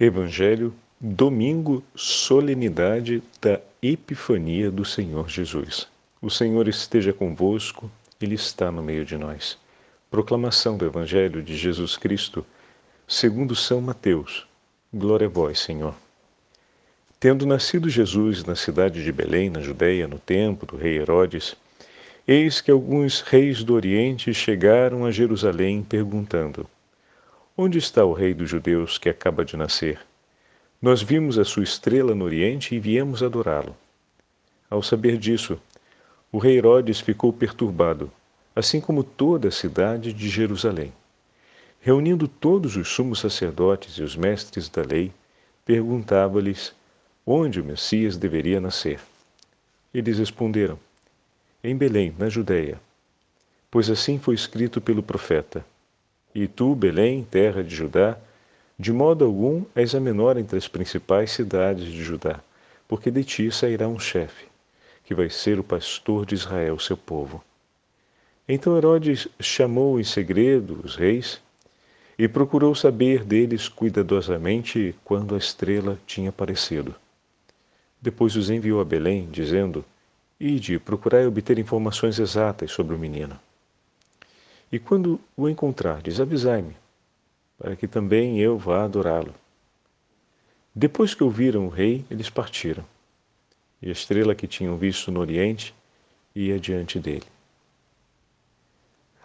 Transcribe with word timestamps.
Evangelho, 0.00 0.72
domingo, 1.00 1.82
solenidade 1.92 3.20
da 3.42 3.60
Epifania 3.82 4.70
do 4.70 4.84
Senhor 4.84 5.28
Jesus. 5.28 5.88
O 6.22 6.30
Senhor 6.30 6.68
esteja 6.68 7.12
convosco, 7.12 7.90
Ele 8.20 8.36
está 8.36 8.70
no 8.70 8.80
meio 8.80 9.04
de 9.04 9.18
nós. 9.18 9.58
Proclamação 10.08 10.76
do 10.76 10.86
Evangelho 10.86 11.42
de 11.42 11.56
Jesus 11.56 11.96
Cristo, 11.96 12.46
segundo 13.08 13.56
São 13.56 13.80
Mateus. 13.80 14.46
Glória 14.94 15.26
a 15.26 15.30
vós, 15.30 15.58
Senhor. 15.58 15.96
Tendo 17.18 17.44
nascido 17.44 17.90
Jesus 17.90 18.44
na 18.44 18.54
cidade 18.54 19.02
de 19.02 19.10
Belém, 19.10 19.50
na 19.50 19.60
Judéia, 19.60 20.06
no 20.06 20.20
tempo 20.20 20.64
do 20.64 20.76
rei 20.76 20.96
Herodes, 20.96 21.56
eis 22.24 22.60
que 22.60 22.70
alguns 22.70 23.20
reis 23.20 23.64
do 23.64 23.74
Oriente 23.74 24.32
chegaram 24.32 25.04
a 25.04 25.10
Jerusalém 25.10 25.82
perguntando: 25.82 26.70
Onde 27.60 27.76
está 27.76 28.04
o 28.04 28.12
rei 28.12 28.32
dos 28.32 28.48
judeus 28.48 28.98
que 28.98 29.08
acaba 29.08 29.44
de 29.44 29.56
nascer? 29.56 29.98
Nós 30.80 31.02
vimos 31.02 31.40
a 31.40 31.44
sua 31.44 31.64
estrela 31.64 32.14
no 32.14 32.24
Oriente 32.24 32.72
e 32.72 32.78
viemos 32.78 33.20
adorá-lo. 33.20 33.76
Ao 34.70 34.80
saber 34.80 35.18
disso, 35.18 35.60
o 36.30 36.38
rei 36.38 36.56
Herodes 36.56 37.00
ficou 37.00 37.32
perturbado, 37.32 38.12
assim 38.54 38.80
como 38.80 39.02
toda 39.02 39.48
a 39.48 39.50
cidade 39.50 40.12
de 40.12 40.28
Jerusalém. 40.28 40.92
Reunindo 41.80 42.28
todos 42.28 42.76
os 42.76 42.86
sumos 42.90 43.18
sacerdotes 43.18 43.94
e 43.94 44.04
os 44.04 44.14
mestres 44.14 44.68
da 44.68 44.82
lei, 44.82 45.10
perguntava-lhes 45.64 46.72
onde 47.26 47.60
o 47.60 47.64
Messias 47.64 48.16
deveria 48.16 48.60
nascer. 48.60 49.00
Eles 49.92 50.16
responderam: 50.16 50.78
Em 51.64 51.76
Belém, 51.76 52.14
na 52.16 52.28
Judéia, 52.28 52.80
pois 53.68 53.90
assim 53.90 54.16
foi 54.16 54.36
escrito 54.36 54.80
pelo 54.80 55.02
profeta. 55.02 55.66
E 56.40 56.46
tu, 56.46 56.72
Belém, 56.72 57.26
terra 57.28 57.64
de 57.64 57.74
Judá, 57.74 58.16
de 58.78 58.92
modo 58.92 59.24
algum 59.24 59.64
és 59.74 59.92
a 59.92 59.98
menor 59.98 60.36
entre 60.36 60.56
as 60.56 60.68
principais 60.68 61.32
cidades 61.32 61.86
de 61.86 62.00
Judá, 62.00 62.38
porque 62.86 63.10
de 63.10 63.24
ti 63.24 63.50
sairá 63.50 63.88
um 63.88 63.98
chefe, 63.98 64.44
que 65.04 65.16
vai 65.16 65.28
ser 65.28 65.58
o 65.58 65.64
pastor 65.64 66.24
de 66.24 66.36
Israel, 66.36 66.78
seu 66.78 66.96
povo. 66.96 67.42
Então 68.48 68.76
Herodes 68.76 69.26
chamou 69.40 69.98
em 69.98 70.04
segredo 70.04 70.80
os 70.84 70.94
reis 70.94 71.42
e 72.16 72.28
procurou 72.28 72.72
saber 72.72 73.24
deles 73.24 73.68
cuidadosamente 73.68 74.94
quando 75.02 75.34
a 75.34 75.38
estrela 75.38 75.98
tinha 76.06 76.28
aparecido. 76.28 76.94
Depois 78.00 78.36
os 78.36 78.48
enviou 78.48 78.80
a 78.80 78.84
Belém, 78.84 79.28
dizendo: 79.28 79.84
Ide, 80.38 80.78
procurai 80.78 81.26
obter 81.26 81.58
informações 81.58 82.20
exatas 82.20 82.70
sobre 82.70 82.94
o 82.94 82.98
menino. 82.98 83.36
E 84.70 84.78
quando 84.78 85.18
o 85.36 85.48
encontrardes, 85.48 86.20
avisai-me, 86.20 86.76
para 87.58 87.74
que 87.74 87.88
também 87.88 88.38
eu 88.38 88.58
vá 88.58 88.84
adorá-lo. 88.84 89.34
Depois 90.74 91.14
que 91.14 91.24
ouviram 91.24 91.66
o 91.66 91.70
rei, 91.70 92.04
eles 92.10 92.28
partiram. 92.28 92.84
E 93.80 93.88
a 93.88 93.92
estrela 93.92 94.34
que 94.34 94.46
tinham 94.46 94.76
visto 94.76 95.10
no 95.10 95.20
oriente 95.20 95.74
ia 96.34 96.58
diante 96.58 96.98
dele, 97.00 97.26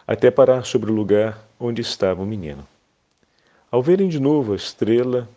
até 0.08 0.32
parar 0.32 0.66
sobre 0.66 0.92
o 0.92 0.94
lugar 0.94 1.44
onde 1.60 1.82
estava 1.82 2.22
o 2.22 2.26
menino. 2.26 2.68
Ao 3.70 3.82
verem 3.82 4.08
de 4.08 4.20
novo 4.20 4.54
a 4.54 4.56
estrela, 4.56 5.30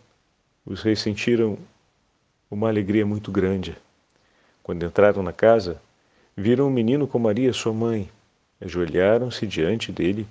os 0.65 0.81
reis 0.81 0.99
sentiram 0.99 1.57
uma 2.49 2.67
alegria 2.67 3.05
muito 3.05 3.31
grande. 3.31 3.75
Quando 4.63 4.85
entraram 4.85 5.21
na 5.21 5.33
casa, 5.33 5.81
viram 6.35 6.67
o 6.67 6.71
menino 6.71 7.07
com 7.07 7.19
Maria, 7.19 7.53
sua 7.53 7.73
mãe, 7.73 8.09
ajoelharam-se 8.61 9.45
diante 9.45 9.91
dele 9.91 10.27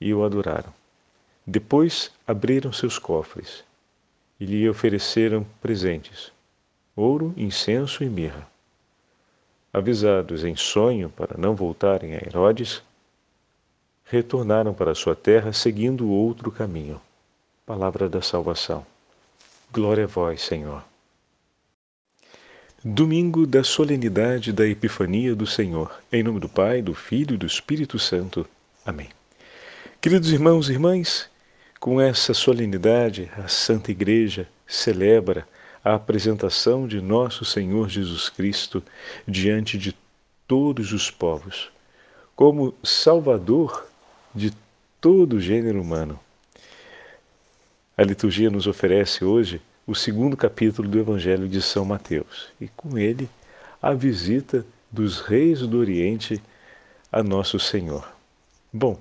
e 0.00 0.12
o 0.14 0.24
adoraram. 0.24 0.72
Depois 1.46 2.10
abriram 2.26 2.72
seus 2.72 2.98
cofres 2.98 3.64
e 4.38 4.44
lhe 4.44 4.68
ofereceram 4.68 5.46
presentes: 5.60 6.32
ouro, 6.94 7.32
incenso 7.36 8.04
e 8.04 8.08
mirra. 8.08 8.46
Avisados 9.72 10.44
em 10.44 10.56
sonho 10.56 11.10
para 11.10 11.36
não 11.36 11.54
voltarem 11.54 12.14
a 12.14 12.16
Herodes, 12.16 12.82
retornaram 14.04 14.72
para 14.72 14.94
sua 14.94 15.14
terra 15.14 15.52
seguindo 15.52 16.10
outro 16.10 16.50
caminho. 16.50 17.00
Palavra 17.66 18.08
da 18.08 18.22
salvação. 18.22 18.84
Glória 19.70 20.04
a 20.04 20.06
vós, 20.06 20.40
Senhor. 20.40 20.87
Domingo 22.84 23.44
da 23.44 23.64
solenidade 23.64 24.52
da 24.52 24.64
Epifania 24.64 25.34
do 25.34 25.48
Senhor. 25.48 26.00
Em 26.12 26.22
nome 26.22 26.38
do 26.38 26.48
Pai, 26.48 26.80
do 26.80 26.94
Filho 26.94 27.34
e 27.34 27.36
do 27.36 27.44
Espírito 27.44 27.98
Santo. 27.98 28.46
Amém. 28.86 29.08
Queridos 30.00 30.30
irmãos 30.30 30.68
e 30.68 30.74
irmãs, 30.74 31.28
com 31.80 32.00
essa 32.00 32.32
solenidade, 32.32 33.28
a 33.36 33.48
Santa 33.48 33.90
Igreja 33.90 34.48
celebra 34.64 35.44
a 35.84 35.94
apresentação 35.94 36.86
de 36.86 37.00
nosso 37.00 37.44
Senhor 37.44 37.88
Jesus 37.88 38.28
Cristo 38.28 38.80
diante 39.26 39.76
de 39.76 39.92
todos 40.46 40.92
os 40.92 41.10
povos, 41.10 41.72
como 42.36 42.72
Salvador 42.84 43.88
de 44.32 44.52
todo 45.00 45.34
o 45.34 45.40
gênero 45.40 45.82
humano. 45.82 46.16
A 47.96 48.04
liturgia 48.04 48.48
nos 48.48 48.68
oferece 48.68 49.24
hoje 49.24 49.60
o 49.88 49.94
segundo 49.94 50.36
capítulo 50.36 50.86
do 50.86 50.98
Evangelho 50.98 51.48
de 51.48 51.62
São 51.62 51.82
Mateus 51.82 52.48
e 52.60 52.68
com 52.68 52.98
ele 52.98 53.26
a 53.80 53.94
visita 53.94 54.62
dos 54.92 55.22
reis 55.22 55.60
do 55.60 55.78
Oriente 55.78 56.42
a 57.10 57.22
Nosso 57.22 57.58
Senhor. 57.58 58.06
Bom, 58.70 59.00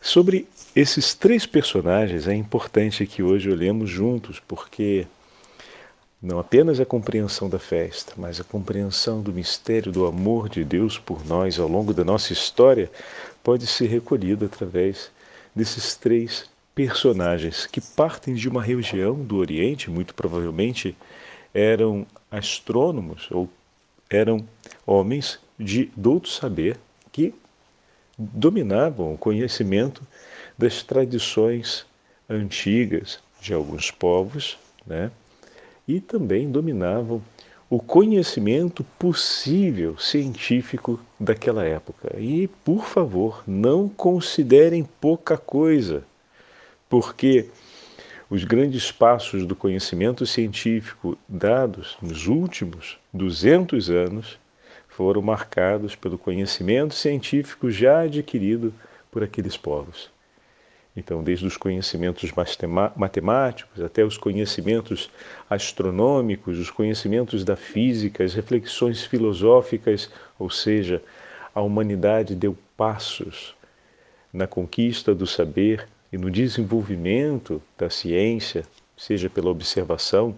sobre 0.00 0.48
esses 0.74 1.14
três 1.14 1.46
personagens 1.46 2.26
é 2.26 2.34
importante 2.34 3.06
que 3.06 3.22
hoje 3.22 3.48
olhemos 3.48 3.88
juntos, 3.88 4.42
porque 4.48 5.06
não 6.20 6.40
apenas 6.40 6.80
a 6.80 6.84
compreensão 6.84 7.48
da 7.48 7.60
festa, 7.60 8.14
mas 8.16 8.40
a 8.40 8.44
compreensão 8.44 9.22
do 9.22 9.32
mistério 9.32 9.92
do 9.92 10.06
amor 10.06 10.48
de 10.48 10.64
Deus 10.64 10.98
por 10.98 11.24
nós 11.24 11.60
ao 11.60 11.68
longo 11.68 11.94
da 11.94 12.02
nossa 12.02 12.32
história 12.32 12.90
pode 13.44 13.68
ser 13.68 13.86
recolhida 13.86 14.46
através 14.46 15.08
desses 15.54 15.94
três 15.94 16.50
personagens 16.74 17.66
que 17.66 17.80
partem 17.80 18.34
de 18.34 18.48
uma 18.48 18.62
região 18.62 19.14
do 19.14 19.36
Oriente, 19.36 19.90
muito 19.90 20.14
provavelmente 20.14 20.96
eram 21.52 22.06
astrônomos 22.30 23.28
ou 23.30 23.48
eram 24.08 24.44
homens 24.86 25.38
de 25.58 25.90
douto 25.96 26.28
saber 26.28 26.78
que 27.10 27.34
dominavam 28.16 29.14
o 29.14 29.18
conhecimento 29.18 30.02
das 30.56 30.82
tradições 30.82 31.84
antigas 32.28 33.20
de 33.40 33.52
alguns 33.52 33.90
povos, 33.90 34.58
né? 34.86 35.10
E 35.86 36.00
também 36.00 36.50
dominavam 36.50 37.22
o 37.68 37.78
conhecimento 37.78 38.84
possível 38.98 39.98
científico 39.98 41.00
daquela 41.18 41.64
época. 41.64 42.14
E, 42.18 42.46
por 42.64 42.84
favor, 42.84 43.42
não 43.46 43.88
considerem 43.88 44.84
pouca 45.00 45.36
coisa 45.36 46.04
porque 46.92 47.46
os 48.28 48.44
grandes 48.44 48.92
passos 48.92 49.46
do 49.46 49.56
conhecimento 49.56 50.26
científico 50.26 51.16
dados 51.26 51.96
nos 52.02 52.26
últimos 52.26 52.98
200 53.14 53.88
anos 53.88 54.38
foram 54.88 55.22
marcados 55.22 55.96
pelo 55.96 56.18
conhecimento 56.18 56.94
científico 56.94 57.70
já 57.70 58.00
adquirido 58.00 58.74
por 59.10 59.22
aqueles 59.22 59.56
povos. 59.56 60.10
Então, 60.94 61.24
desde 61.24 61.46
os 61.46 61.56
conhecimentos 61.56 62.30
matemáticos 62.94 63.82
até 63.82 64.04
os 64.04 64.18
conhecimentos 64.18 65.08
astronômicos, 65.48 66.58
os 66.58 66.70
conhecimentos 66.70 67.42
da 67.42 67.56
física, 67.56 68.22
as 68.22 68.34
reflexões 68.34 69.02
filosóficas, 69.02 70.10
ou 70.38 70.50
seja, 70.50 71.02
a 71.54 71.62
humanidade 71.62 72.34
deu 72.34 72.54
passos 72.76 73.54
na 74.30 74.46
conquista 74.46 75.14
do 75.14 75.26
saber 75.26 75.88
e 76.12 76.18
no 76.18 76.30
desenvolvimento 76.30 77.62
da 77.78 77.88
ciência, 77.88 78.64
seja 78.96 79.30
pela 79.30 79.50
observação, 79.50 80.34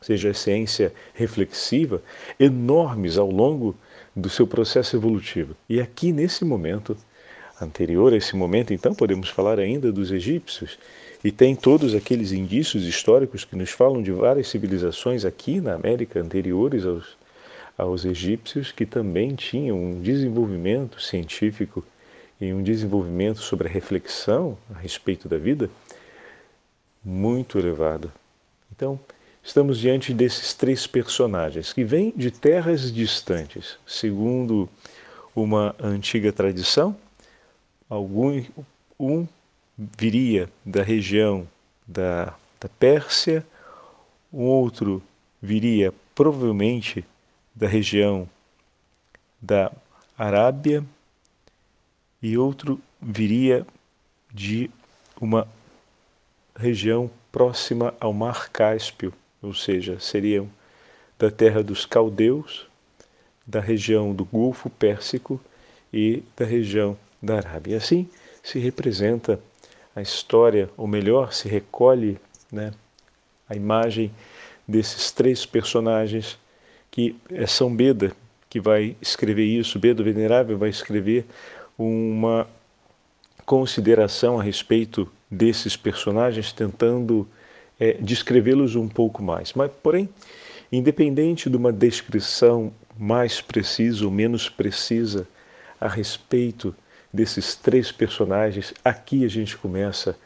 seja 0.00 0.30
a 0.30 0.34
ciência 0.34 0.92
reflexiva, 1.14 2.02
enormes 2.38 3.16
ao 3.16 3.30
longo 3.30 3.74
do 4.14 4.28
seu 4.28 4.46
processo 4.46 4.96
evolutivo. 4.96 5.56
E 5.68 5.80
aqui, 5.80 6.12
nesse 6.12 6.44
momento, 6.44 6.96
anterior 7.60 8.12
a 8.12 8.16
esse 8.16 8.36
momento, 8.36 8.74
então, 8.74 8.94
podemos 8.94 9.28
falar 9.28 9.58
ainda 9.58 9.90
dos 9.90 10.10
egípcios, 10.10 10.78
e 11.24 11.30
tem 11.30 11.54
todos 11.54 11.94
aqueles 11.94 12.32
indícios 12.32 12.84
históricos 12.84 13.44
que 13.44 13.56
nos 13.56 13.70
falam 13.70 14.02
de 14.02 14.10
várias 14.10 14.48
civilizações 14.48 15.24
aqui 15.24 15.60
na 15.60 15.74
América 15.74 16.20
anteriores 16.20 16.84
aos, 16.84 17.16
aos 17.78 18.04
egípcios 18.04 18.72
que 18.72 18.84
também 18.84 19.34
tinham 19.36 19.78
um 19.78 20.00
desenvolvimento 20.00 21.00
científico 21.00 21.84
em 22.42 22.52
um 22.52 22.62
desenvolvimento 22.62 23.38
sobre 23.38 23.68
a 23.68 23.70
reflexão 23.70 24.58
a 24.74 24.78
respeito 24.78 25.28
da 25.28 25.38
vida 25.38 25.70
muito 27.04 27.56
elevado. 27.56 28.10
Então, 28.74 28.98
estamos 29.42 29.78
diante 29.78 30.12
desses 30.12 30.52
três 30.52 30.86
personagens 30.86 31.72
que 31.72 31.84
vêm 31.84 32.12
de 32.16 32.32
terras 32.32 32.92
distantes. 32.92 33.78
Segundo 33.86 34.68
uma 35.36 35.74
antiga 35.80 36.32
tradição, 36.32 36.96
algum 37.88 38.42
um 38.98 39.26
viria 39.76 40.48
da 40.64 40.82
região 40.82 41.46
da, 41.86 42.34
da 42.60 42.68
Pérsia, 42.68 43.46
um 44.32 44.44
outro 44.44 45.00
viria 45.40 45.94
provavelmente 46.14 47.04
da 47.54 47.68
região 47.68 48.28
da 49.40 49.72
Arábia 50.18 50.84
e 52.22 52.38
outro 52.38 52.80
viria 53.00 53.66
de 54.32 54.70
uma 55.20 55.48
região 56.56 57.10
próxima 57.30 57.94
ao 57.98 58.12
Mar 58.12 58.48
Cáspio, 58.50 59.12
ou 59.42 59.54
seja, 59.54 59.98
seriam 59.98 60.48
da 61.18 61.30
terra 61.30 61.62
dos 61.62 61.84
caldeus, 61.84 62.66
da 63.46 63.60
região 63.60 64.14
do 64.14 64.24
Golfo 64.24 64.70
Pérsico 64.70 65.40
e 65.92 66.22
da 66.36 66.44
região 66.44 66.96
da 67.20 67.36
Arábia. 67.36 67.76
Assim 67.76 68.08
se 68.42 68.58
representa 68.58 69.40
a 69.94 70.02
história, 70.02 70.70
ou 70.76 70.86
melhor, 70.86 71.32
se 71.32 71.48
recolhe 71.48 72.18
né, 72.50 72.72
a 73.48 73.54
imagem 73.54 74.10
desses 74.66 75.10
três 75.10 75.44
personagens 75.46 76.38
que 76.90 77.16
é 77.30 77.46
São 77.46 77.74
Beda 77.74 78.14
que 78.48 78.60
vai 78.60 78.94
escrever 79.00 79.46
isso, 79.46 79.78
Beda 79.78 80.02
Venerável 80.02 80.58
vai 80.58 80.68
escrever 80.68 81.24
uma 81.82 82.46
consideração 83.44 84.38
a 84.38 84.42
respeito 84.42 85.10
desses 85.30 85.76
personagens, 85.76 86.52
tentando 86.52 87.28
é, 87.78 87.94
descrevê-los 87.94 88.76
um 88.76 88.88
pouco 88.88 89.22
mais. 89.22 89.52
Mas, 89.54 89.70
porém, 89.82 90.08
independente 90.70 91.50
de 91.50 91.56
uma 91.56 91.72
descrição 91.72 92.72
mais 92.98 93.40
precisa 93.40 94.04
ou 94.04 94.10
menos 94.10 94.48
precisa 94.48 95.26
a 95.80 95.88
respeito 95.88 96.74
desses 97.12 97.54
três 97.54 97.90
personagens, 97.90 98.72
aqui 98.84 99.24
a 99.24 99.28
gente 99.28 99.56
começa 99.56 100.16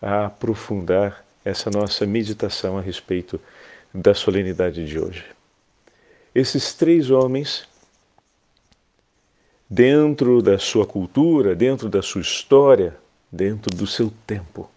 a 0.00 0.26
aprofundar 0.26 1.24
essa 1.44 1.70
nossa 1.70 2.06
meditação 2.06 2.78
a 2.78 2.80
respeito 2.80 3.40
da 3.92 4.14
solenidade 4.14 4.86
de 4.86 4.98
hoje. 4.98 5.24
Esses 6.34 6.74
três 6.74 7.10
homens, 7.10 7.66
dentro 9.68 10.40
da 10.40 10.58
sua 10.58 10.86
cultura, 10.86 11.54
dentro 11.54 11.88
da 11.88 12.00
sua 12.00 12.20
história, 12.20 12.96
dentro 13.30 13.74
do 13.76 13.86
seu 13.86 14.12
tempo, 14.26 14.70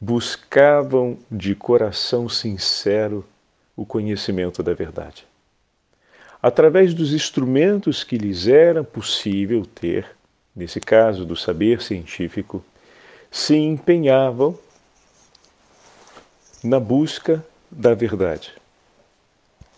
buscavam 0.00 1.18
de 1.30 1.54
coração 1.54 2.28
sincero 2.28 3.24
o 3.76 3.84
conhecimento 3.84 4.62
da 4.62 4.72
verdade. 4.72 5.26
Através 6.42 6.94
dos 6.94 7.12
instrumentos 7.12 8.04
que 8.04 8.18
lhes 8.18 8.46
era 8.46 8.84
possível 8.84 9.64
ter, 9.66 10.06
nesse 10.54 10.78
caso 10.78 11.24
do 11.24 11.34
saber 11.34 11.82
científico, 11.82 12.64
se 13.30 13.56
empenhavam 13.56 14.58
na 16.62 16.78
busca 16.78 17.44
da 17.70 17.94
verdade. 17.94 18.52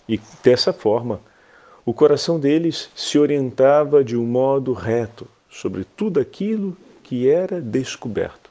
E 0.09 0.21
dessa 0.43 0.73
forma, 0.73 1.21
o 1.87 1.95
coração 1.95 2.41
deles 2.41 2.91
se 2.97 3.17
orientava 3.17 4.03
de 4.03 4.17
um 4.17 4.27
modo 4.27 4.73
reto 4.73 5.29
sobre 5.49 5.85
tudo 5.85 6.19
aquilo 6.19 6.77
que 7.05 7.31
era 7.31 7.61
descoberto. 7.61 8.51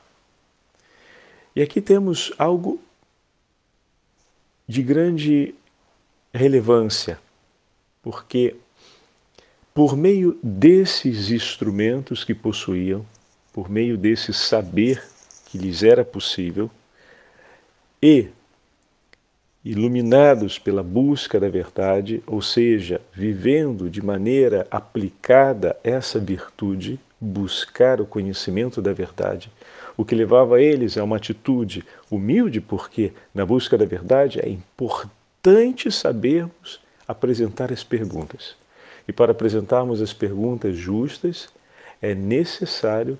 E 1.53 1.61
aqui 1.61 1.81
temos 1.81 2.31
algo 2.37 2.81
de 4.65 4.81
grande 4.81 5.53
relevância, 6.33 7.19
porque 8.01 8.55
por 9.73 9.97
meio 9.97 10.39
desses 10.41 11.29
instrumentos 11.29 12.23
que 12.23 12.33
possuíam, 12.33 13.05
por 13.51 13.69
meio 13.69 13.97
desse 13.97 14.33
saber 14.33 15.03
que 15.45 15.57
lhes 15.57 15.83
era 15.83 16.05
possível, 16.05 16.71
e 18.01 18.29
iluminados 19.65 20.59
pela 20.59 20.83
busca 20.83 21.39
da 21.39 21.49
verdade, 21.49 22.21
ou 22.27 22.39
seja, 22.39 23.01
vivendo 23.11 23.89
de 23.89 23.99
maneira 23.99 24.67
aplicada 24.69 25.75
essa 25.83 26.19
virtude, 26.19 26.99
buscar 27.19 27.99
o 27.99 28.05
conhecimento 28.05 28.79
da 28.79 28.93
verdade, 28.93 29.51
o 29.97 30.05
que 30.05 30.13
levava 30.13 30.61
eles 30.61 30.99
a 30.99 31.03
uma 31.03 31.17
atitude 31.17 31.83
humilde, 32.11 32.61
porque 32.61 33.11
na 33.33 33.43
busca 33.43 33.75
da 33.75 33.85
verdade 33.85 34.39
é 34.39 34.47
importante 34.47 35.91
sabermos 35.91 36.79
apresentar 37.07 37.73
as 37.73 37.83
perguntas. 37.83 38.55
E 39.07 39.13
para 39.13 39.31
apresentarmos 39.31 39.99
as 39.99 40.13
perguntas 40.13 40.75
justas, 40.75 41.49
é 41.99 42.13
necessário 42.13 43.17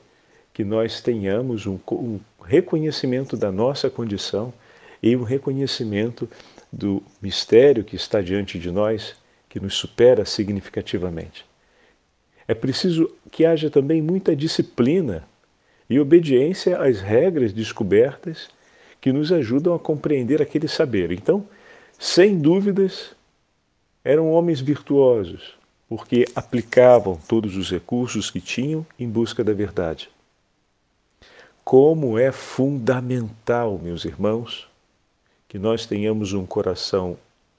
que 0.53 0.63
nós 0.63 1.01
tenhamos 1.01 1.65
um, 1.65 1.79
um 1.91 2.19
reconhecimento 2.43 3.35
da 3.35 3.51
nossa 3.51 3.89
condição 3.89 4.53
e 5.01 5.15
um 5.15 5.23
reconhecimento 5.23 6.29
do 6.71 7.01
mistério 7.21 7.83
que 7.83 7.95
está 7.95 8.21
diante 8.21 8.59
de 8.59 8.71
nós, 8.71 9.15
que 9.47 9.59
nos 9.59 9.75
supera 9.75 10.25
significativamente. 10.25 11.45
É 12.47 12.53
preciso 12.53 13.09
que 13.31 13.45
haja 13.45 13.69
também 13.69 14.01
muita 14.01 14.35
disciplina 14.35 15.27
e 15.89 15.99
obediência 15.99 16.77
às 16.77 16.99
regras 16.99 17.53
descobertas 17.53 18.49
que 18.99 19.11
nos 19.11 19.31
ajudam 19.31 19.73
a 19.73 19.79
compreender 19.79 20.41
aquele 20.41 20.67
saber. 20.67 21.11
Então, 21.11 21.47
sem 21.97 22.37
dúvidas, 22.37 23.15
eram 24.03 24.31
homens 24.31 24.59
virtuosos, 24.59 25.55
porque 25.87 26.25
aplicavam 26.35 27.19
todos 27.27 27.55
os 27.55 27.71
recursos 27.71 28.29
que 28.29 28.41
tinham 28.41 28.85
em 28.99 29.09
busca 29.09 29.43
da 29.43 29.53
verdade. 29.53 30.09
Como 31.63 32.19
é 32.19 32.31
fundamental, 32.31 33.79
meus 33.81 34.05
irmãos, 34.05 34.67
que 35.47 35.59
nós 35.59 35.85
tenhamos 35.85 36.33
um 36.33 36.45
coração 36.45 37.17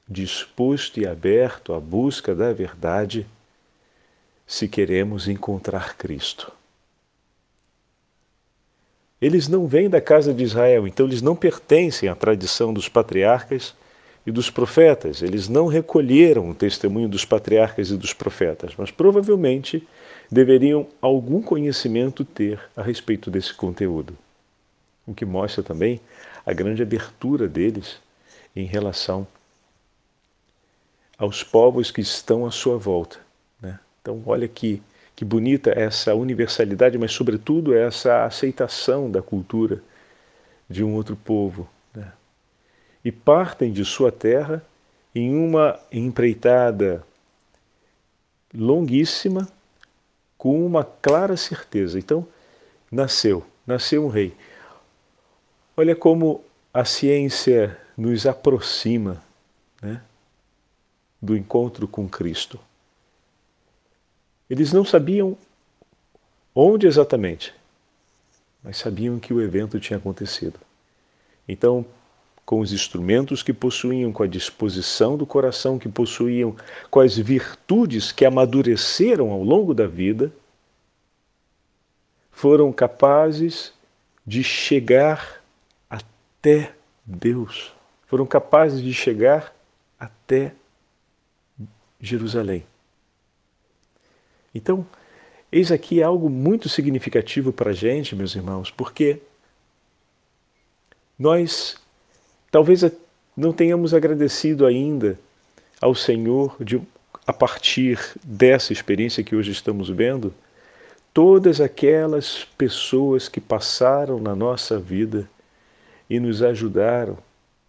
disposto 0.09 1.01
e 1.01 1.07
aberto 1.07 1.73
à 1.73 1.81
busca 1.81 2.35
da 2.35 2.53
verdade 2.53 3.27
se 4.47 4.69
queremos 4.69 5.27
encontrar 5.27 5.97
Cristo. 5.97 6.53
Eles 9.21 9.49
não 9.49 9.67
vêm 9.67 9.89
da 9.89 10.01
casa 10.01 10.33
de 10.33 10.45
Israel, 10.45 10.87
então 10.87 11.07
eles 11.07 11.23
não 11.23 11.35
pertencem 11.35 12.09
à 12.09 12.15
tradição 12.15 12.73
dos 12.73 12.89
patriarcas 12.89 13.75
e 14.27 14.31
dos 14.31 14.51
profetas. 14.51 15.23
Eles 15.23 15.49
não 15.49 15.67
recolheram 15.67 16.51
o 16.51 16.55
testemunho 16.55 17.09
dos 17.09 17.25
patriarcas 17.25 17.91
e 17.91 17.97
dos 17.97 18.13
profetas, 18.13 18.75
mas 18.77 18.91
provavelmente 18.91 19.87
deveriam 20.31 20.87
algum 21.01 21.41
conhecimento 21.41 22.25
ter 22.25 22.61
a 22.77 22.83
respeito 22.83 23.31
desse 23.31 23.55
conteúdo. 23.55 24.17
O 25.07 25.15
que 25.15 25.25
mostra 25.25 25.63
também 25.63 26.01
a 26.47 26.53
grande 26.53 26.81
abertura 26.81 27.49
deles 27.49 27.99
em 28.55 28.65
relação 28.65 29.27
aos 31.19 31.43
povos 31.43 31.91
que 31.91 32.01
estão 32.01 32.47
à 32.47 32.53
sua 32.53 32.79
volta. 32.79 33.19
Né? 33.61 33.81
Então, 34.01 34.23
olha 34.25 34.47
que, 34.47 34.81
que 35.17 35.25
bonita 35.25 35.71
essa 35.71 36.15
universalidade, 36.15 36.97
mas, 36.97 37.13
sobretudo, 37.13 37.75
essa 37.75 38.25
aceitação 38.25 39.11
da 39.11 39.21
cultura 39.21 39.83
de 40.71 40.85
um 40.85 40.95
outro 40.95 41.17
povo. 41.17 41.69
Né? 41.93 42.13
E 43.05 43.11
partem 43.11 43.73
de 43.73 43.85
sua 43.85 44.13
terra 44.13 44.63
em 45.15 45.35
uma 45.35 45.81
empreitada 45.91 47.05
longuíssima, 48.55 49.49
com 50.39 50.65
uma 50.65 50.85
clara 50.85 51.37
certeza. 51.37 51.99
Então, 51.99 52.27
nasceu, 52.93 53.45
nasceu 53.67 54.05
um 54.05 54.09
rei. 54.09 54.35
Olha 55.77 55.95
como 55.95 56.43
a 56.73 56.87
ciência 56.87 57.79
nos 57.97 58.27
aproxima 58.27 59.23
né, 59.83 60.01
do 61.21 61.37
encontro 61.37 61.87
com 61.87 62.09
Cristo. 62.09 62.59
Eles 64.49 64.73
não 64.73 64.85
sabiam 64.85 65.37
onde 66.55 66.87
exatamente, 66.87 67.55
mas 68.63 68.79
sabiam 68.79 69.19
que 69.19 69.35
o 69.35 69.43
evento 69.43 69.79
tinha 69.79 69.99
acontecido. 69.99 70.59
Então, 71.47 71.85
com 72.47 72.61
os 72.61 72.73
instrumentos 72.73 73.43
que 73.43 73.53
possuíam, 73.53 74.13
com 74.13 74.23
a 74.23 74.27
disposição 74.27 75.17
do 75.17 75.27
coração 75.27 75.79
que 75.79 75.89
possuíam, 75.89 76.57
com 76.91 77.01
as 77.01 77.19
virtudes 77.19 78.13
que 78.13 78.25
amadureceram 78.25 79.31
ao 79.31 79.43
longo 79.43 79.75
da 79.75 79.87
vida, 79.87 80.33
foram 82.31 82.73
capazes 82.73 83.73
de 84.25 84.43
chegar 84.43 85.45
até 86.47 86.73
Deus, 87.05 87.73
foram 88.07 88.25
capazes 88.25 88.81
de 88.81 88.95
chegar 88.95 89.53
até 89.99 90.53
Jerusalém. 92.01 92.65
Então, 94.55 94.87
eis 95.51 95.73
aqui 95.73 96.01
algo 96.01 96.31
muito 96.31 96.69
significativo 96.69 97.53
para 97.53 97.71
a 97.71 97.75
gente, 97.75 98.15
meus 98.15 98.37
irmãos, 98.37 98.71
porque 98.71 99.19
nós 101.19 101.79
talvez 102.49 102.85
não 103.37 103.53
tenhamos 103.53 103.93
agradecido 103.93 104.65
ainda 104.65 105.19
ao 105.81 105.97
Senhor 105.97 106.57
de, 106.63 106.81
a 107.27 107.33
partir 107.33 107.99
dessa 108.23 108.73
experiência 108.73 109.25
que 109.25 109.35
hoje 109.35 109.51
estamos 109.51 109.91
vendo, 109.91 110.33
todas 111.13 111.61
aquelas 111.61 112.45
pessoas 112.57 113.29
que 113.29 113.41
passaram 113.41 114.21
na 114.21 114.37
nossa 114.37 114.79
vida 114.79 115.29
e 116.09 116.21
nos 116.21 116.43
ajudaram 116.43 117.19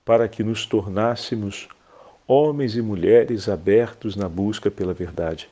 para 0.06 0.28
que 0.28 0.44
nos 0.44 0.66
tornássemos 0.66 1.68
homens 2.28 2.76
e 2.76 2.82
mulheres 2.82 3.48
abertos 3.48 4.16
na 4.16 4.28
busca 4.28 4.70
pela 4.70 4.94
verdade. 4.94 5.50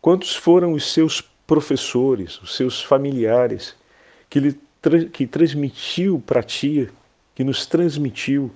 Quantos 0.00 0.34
foram 0.34 0.72
os 0.72 0.92
seus 0.92 1.20
professores, 1.46 2.40
os 2.40 2.56
seus 2.56 2.82
familiares, 2.82 3.74
que, 4.28 4.40
lhe, 4.40 4.60
que 5.12 5.26
transmitiu 5.26 6.22
para 6.24 6.42
ti, 6.42 6.88
que 7.34 7.44
nos 7.44 7.66
transmitiu 7.66 8.50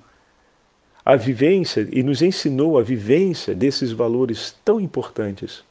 a 1.04 1.16
vivência 1.16 1.86
e 1.92 2.02
nos 2.02 2.22
ensinou 2.22 2.78
a 2.78 2.82
vivência 2.82 3.54
desses 3.54 3.92
valores 3.92 4.54
tão 4.64 4.80
importantes? 4.80 5.62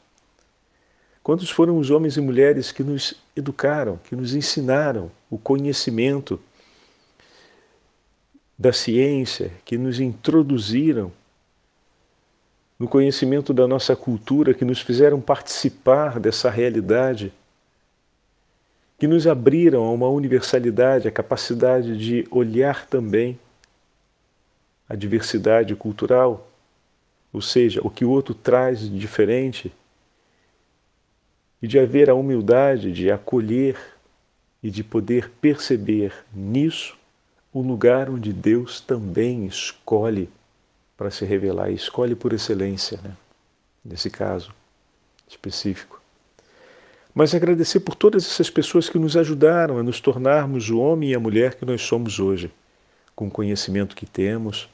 Quantos 1.24 1.50
foram 1.50 1.78
os 1.78 1.90
homens 1.90 2.16
e 2.16 2.20
mulheres 2.20 2.70
que 2.70 2.84
nos 2.84 3.14
educaram, 3.34 3.98
que 4.08 4.14
nos 4.14 4.34
ensinaram 4.34 5.10
o 5.30 5.38
conhecimento 5.38 6.38
da 8.58 8.72
ciência, 8.72 9.50
que 9.64 9.76
nos 9.76 10.00
introduziram 10.00 11.12
no 12.78 12.88
conhecimento 12.88 13.52
da 13.52 13.66
nossa 13.66 13.94
cultura, 13.94 14.54
que 14.54 14.64
nos 14.64 14.80
fizeram 14.80 15.20
participar 15.20 16.18
dessa 16.18 16.50
realidade, 16.50 17.32
que 18.98 19.06
nos 19.06 19.26
abriram 19.26 19.84
a 19.84 19.90
uma 19.90 20.08
universalidade, 20.08 21.08
a 21.08 21.12
capacidade 21.12 21.96
de 21.96 22.26
olhar 22.30 22.86
também 22.86 23.38
a 24.88 24.94
diversidade 24.94 25.74
cultural, 25.74 26.48
ou 27.32 27.40
seja, 27.40 27.80
o 27.82 27.90
que 27.90 28.04
o 28.04 28.10
outro 28.10 28.34
traz 28.34 28.80
de 28.80 28.98
diferente, 28.98 29.72
e 31.64 31.66
de 31.66 31.78
haver 31.78 32.10
a 32.10 32.14
humildade 32.14 32.92
de 32.92 33.10
acolher 33.10 33.78
e 34.62 34.70
de 34.70 34.84
poder 34.84 35.30
perceber 35.40 36.12
nisso 36.30 36.94
o 37.54 37.62
lugar 37.62 38.10
onde 38.10 38.32
Deus 38.32 38.80
também 38.80 39.46
escolhe 39.46 40.28
para 40.96 41.08
se 41.08 41.24
revelar, 41.24 41.70
e 41.70 41.74
escolhe 41.74 42.16
por 42.16 42.32
excelência, 42.32 42.98
né? 43.02 43.12
nesse 43.84 44.10
caso 44.10 44.52
específico. 45.28 46.00
Mas 47.14 47.32
agradecer 47.32 47.78
por 47.80 47.94
todas 47.94 48.26
essas 48.26 48.50
pessoas 48.50 48.88
que 48.88 48.98
nos 48.98 49.16
ajudaram 49.16 49.78
a 49.78 49.84
nos 49.84 50.00
tornarmos 50.00 50.68
o 50.68 50.80
homem 50.80 51.10
e 51.10 51.14
a 51.14 51.20
mulher 51.20 51.54
que 51.54 51.64
nós 51.64 51.80
somos 51.82 52.18
hoje, 52.18 52.50
com 53.14 53.28
o 53.28 53.30
conhecimento 53.30 53.94
que 53.94 54.04
temos, 54.04 54.68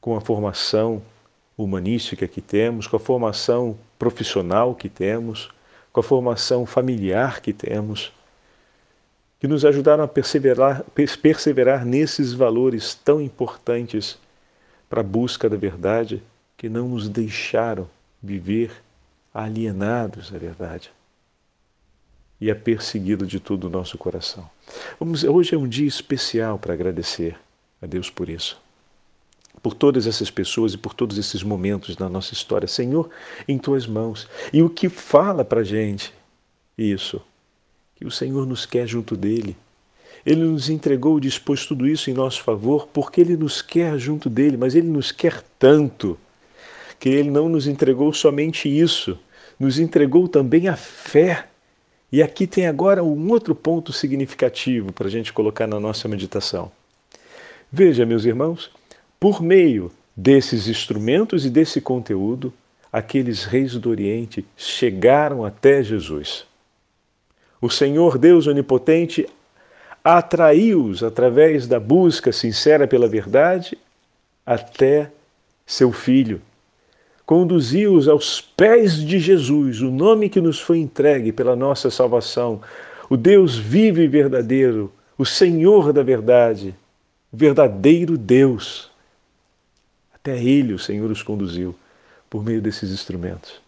com 0.00 0.16
a 0.16 0.20
formação 0.20 1.02
humanística 1.58 2.28
que 2.28 2.40
temos, 2.40 2.86
com 2.86 2.96
a 2.96 3.00
formação 3.00 3.76
profissional 3.98 4.72
que 4.72 4.88
temos, 4.88 5.50
com 5.92 5.98
a 5.98 6.04
formação 6.04 6.64
familiar 6.64 7.40
que 7.40 7.52
temos 7.52 8.12
que 9.42 9.48
nos 9.48 9.64
ajudaram 9.64 10.04
a 10.04 10.06
perseverar, 10.06 10.84
perseverar 11.20 11.84
nesses 11.84 12.32
valores 12.32 12.94
tão 12.94 13.20
importantes 13.20 14.16
para 14.88 15.00
a 15.00 15.02
busca 15.02 15.50
da 15.50 15.56
verdade, 15.56 16.22
que 16.56 16.68
não 16.68 16.90
nos 16.90 17.08
deixaram 17.08 17.90
viver 18.22 18.70
alienados 19.34 20.30
da 20.30 20.38
verdade 20.38 20.92
e 22.40 22.52
a 22.52 22.54
perseguido 22.54 23.26
de 23.26 23.40
todo 23.40 23.64
o 23.64 23.68
nosso 23.68 23.98
coração. 23.98 24.48
Vamos, 25.00 25.24
hoje 25.24 25.56
é 25.56 25.58
um 25.58 25.66
dia 25.66 25.88
especial 25.88 26.56
para 26.56 26.72
agradecer 26.72 27.36
a 27.82 27.86
Deus 27.86 28.08
por 28.08 28.28
isso. 28.28 28.56
Por 29.60 29.74
todas 29.74 30.06
essas 30.06 30.30
pessoas 30.30 30.74
e 30.74 30.78
por 30.78 30.94
todos 30.94 31.18
esses 31.18 31.42
momentos 31.42 31.96
da 31.96 32.08
nossa 32.08 32.32
história. 32.32 32.68
Senhor, 32.68 33.10
em 33.48 33.58
tuas 33.58 33.88
mãos. 33.88 34.28
E 34.52 34.62
o 34.62 34.70
que 34.70 34.88
fala 34.88 35.44
para 35.44 35.62
a 35.62 35.64
gente 35.64 36.14
isso? 36.78 37.20
Que 38.02 38.08
o 38.08 38.10
Senhor 38.10 38.44
nos 38.44 38.66
quer 38.66 38.84
junto 38.84 39.16
dele. 39.16 39.56
Ele 40.26 40.42
nos 40.42 40.68
entregou, 40.68 41.20
dispôs 41.20 41.64
tudo 41.64 41.86
isso 41.86 42.10
em 42.10 42.12
nosso 42.12 42.42
favor, 42.42 42.88
porque 42.92 43.20
ele 43.20 43.36
nos 43.36 43.62
quer 43.62 43.96
junto 43.96 44.28
dele, 44.28 44.56
mas 44.56 44.74
ele 44.74 44.88
nos 44.88 45.12
quer 45.12 45.40
tanto 45.56 46.18
que 46.98 47.08
ele 47.08 47.30
não 47.30 47.48
nos 47.48 47.68
entregou 47.68 48.12
somente 48.12 48.68
isso, 48.68 49.16
nos 49.58 49.78
entregou 49.78 50.26
também 50.26 50.66
a 50.66 50.74
fé. 50.76 51.46
E 52.10 52.20
aqui 52.20 52.44
tem 52.44 52.66
agora 52.66 53.04
um 53.04 53.30
outro 53.30 53.54
ponto 53.54 53.92
significativo 53.92 54.92
para 54.92 55.06
a 55.06 55.10
gente 55.10 55.32
colocar 55.32 55.68
na 55.68 55.78
nossa 55.78 56.08
meditação. 56.08 56.72
Veja, 57.70 58.04
meus 58.04 58.24
irmãos, 58.24 58.68
por 59.18 59.40
meio 59.40 59.92
desses 60.16 60.66
instrumentos 60.66 61.46
e 61.46 61.50
desse 61.50 61.80
conteúdo, 61.80 62.52
aqueles 62.92 63.44
reis 63.44 63.74
do 63.74 63.90
Oriente 63.90 64.44
chegaram 64.56 65.44
até 65.44 65.84
Jesus. 65.84 66.50
O 67.62 67.70
Senhor 67.70 68.18
Deus 68.18 68.48
Onipotente 68.48 69.28
atraiu-os 70.02 71.04
através 71.04 71.68
da 71.68 71.78
busca 71.78 72.32
sincera 72.32 72.88
pela 72.88 73.06
verdade 73.06 73.78
até 74.44 75.12
seu 75.64 75.92
Filho. 75.92 76.42
Conduziu-os 77.24 78.08
aos 78.08 78.40
pés 78.40 78.96
de 78.96 79.20
Jesus, 79.20 79.80
o 79.80 79.92
nome 79.92 80.28
que 80.28 80.40
nos 80.40 80.58
foi 80.58 80.78
entregue 80.78 81.30
pela 81.30 81.54
nossa 81.54 81.88
salvação, 81.88 82.60
o 83.08 83.16
Deus 83.16 83.56
vivo 83.56 84.00
e 84.00 84.08
verdadeiro, 84.08 84.92
o 85.16 85.24
Senhor 85.24 85.92
da 85.92 86.02
verdade, 86.02 86.74
o 87.32 87.36
verdadeiro 87.36 88.18
Deus. 88.18 88.90
Até 90.12 90.36
Ele 90.42 90.72
o 90.72 90.80
Senhor 90.80 91.08
os 91.12 91.22
conduziu 91.22 91.76
por 92.28 92.44
meio 92.44 92.60
desses 92.60 92.90
instrumentos. 92.90 93.60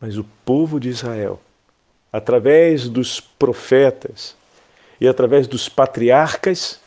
Mas 0.00 0.16
o 0.16 0.24
povo 0.44 0.78
de 0.78 0.88
Israel 0.88 1.40
através 2.12 2.88
dos 2.88 3.20
profetas 3.20 4.36
e 5.00 5.08
através 5.08 5.46
dos 5.46 5.68
patriarcas, 5.68 6.80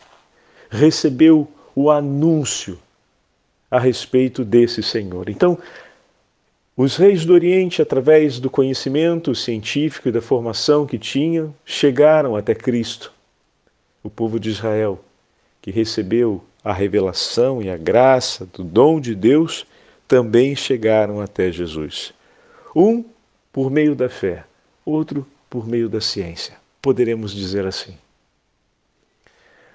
recebeu 0.69 1.47
o 1.75 1.89
anúncio 1.89 2.79
a 3.69 3.79
respeito 3.79 4.45
desse 4.45 4.81
Senhor. 4.83 5.29
Então, 5.29 5.57
os 6.77 6.97
reis 6.97 7.25
do 7.25 7.33
Oriente, 7.33 7.81
através 7.81 8.39
do 8.39 8.49
conhecimento 8.49 9.33
científico 9.33 10.09
e 10.09 10.11
da 10.11 10.21
formação 10.21 10.85
que 10.85 10.99
tinham, 10.99 11.55
chegaram 11.65 12.35
até 12.35 12.53
Cristo. 12.53 13.11
O 14.03 14.09
povo 14.09 14.39
de 14.39 14.49
Israel, 14.49 15.03
que 15.61 15.71
recebeu 15.71 16.43
a 16.63 16.73
revelação 16.73 17.61
e 17.61 17.69
a 17.69 17.77
graça 17.77 18.45
do 18.53 18.63
dom 18.63 18.99
de 18.99 19.15
Deus, 19.15 19.65
também 20.07 20.55
chegaram 20.55 21.21
até 21.21 21.51
Jesus. 21.51 22.13
Um 22.75 23.03
por 23.53 23.71
meio 23.71 23.95
da 23.95 24.09
fé, 24.09 24.43
outro 24.85 25.25
por 25.49 25.67
meio 25.67 25.89
da 25.89 25.99
ciência. 25.99 26.55
Poderemos 26.81 27.33
dizer 27.33 27.65
assim. 27.65 27.97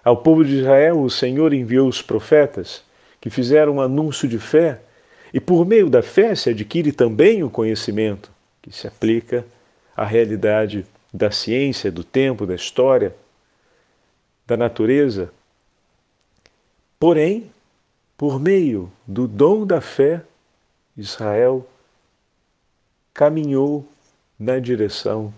Ao 0.02 0.17
povo 0.17 0.45
de 0.45 0.61
Israel, 0.61 1.02
o 1.02 1.11
Senhor 1.11 1.52
enviou 1.52 1.88
os 1.88 2.00
profetas 2.00 2.83
que 3.21 3.29
fizeram 3.29 3.75
um 3.75 3.81
anúncio 3.81 4.26
de 4.26 4.38
fé, 4.38 4.81
e 5.33 5.38
por 5.38 5.67
meio 5.67 5.90
da 5.90 6.02
fé 6.02 6.35
se 6.35 6.50
adquire 6.50 6.90
também 6.90 7.43
o 7.43 7.50
conhecimento 7.50 8.31
que 8.62 8.73
se 8.73 8.87
aplica 8.87 9.45
à 9.95 10.05
realidade 10.05 10.87
da 11.12 11.31
ciência, 11.31 11.90
do 11.90 12.02
tempo, 12.02 12.47
da 12.47 12.55
história, 12.55 13.14
da 14.47 14.57
natureza. 14.57 15.31
Porém, 16.99 17.50
por 18.17 18.40
meio 18.40 18.90
do 19.07 19.29
dom 19.29 19.67
da 19.67 19.81
fé, 19.81 20.23
Israel 20.97 21.67
caminhou 23.12 23.87
na 24.40 24.59
direção 24.59 25.35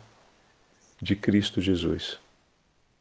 de 1.01 1.17
Cristo 1.17 1.61
Jesus. 1.61 2.19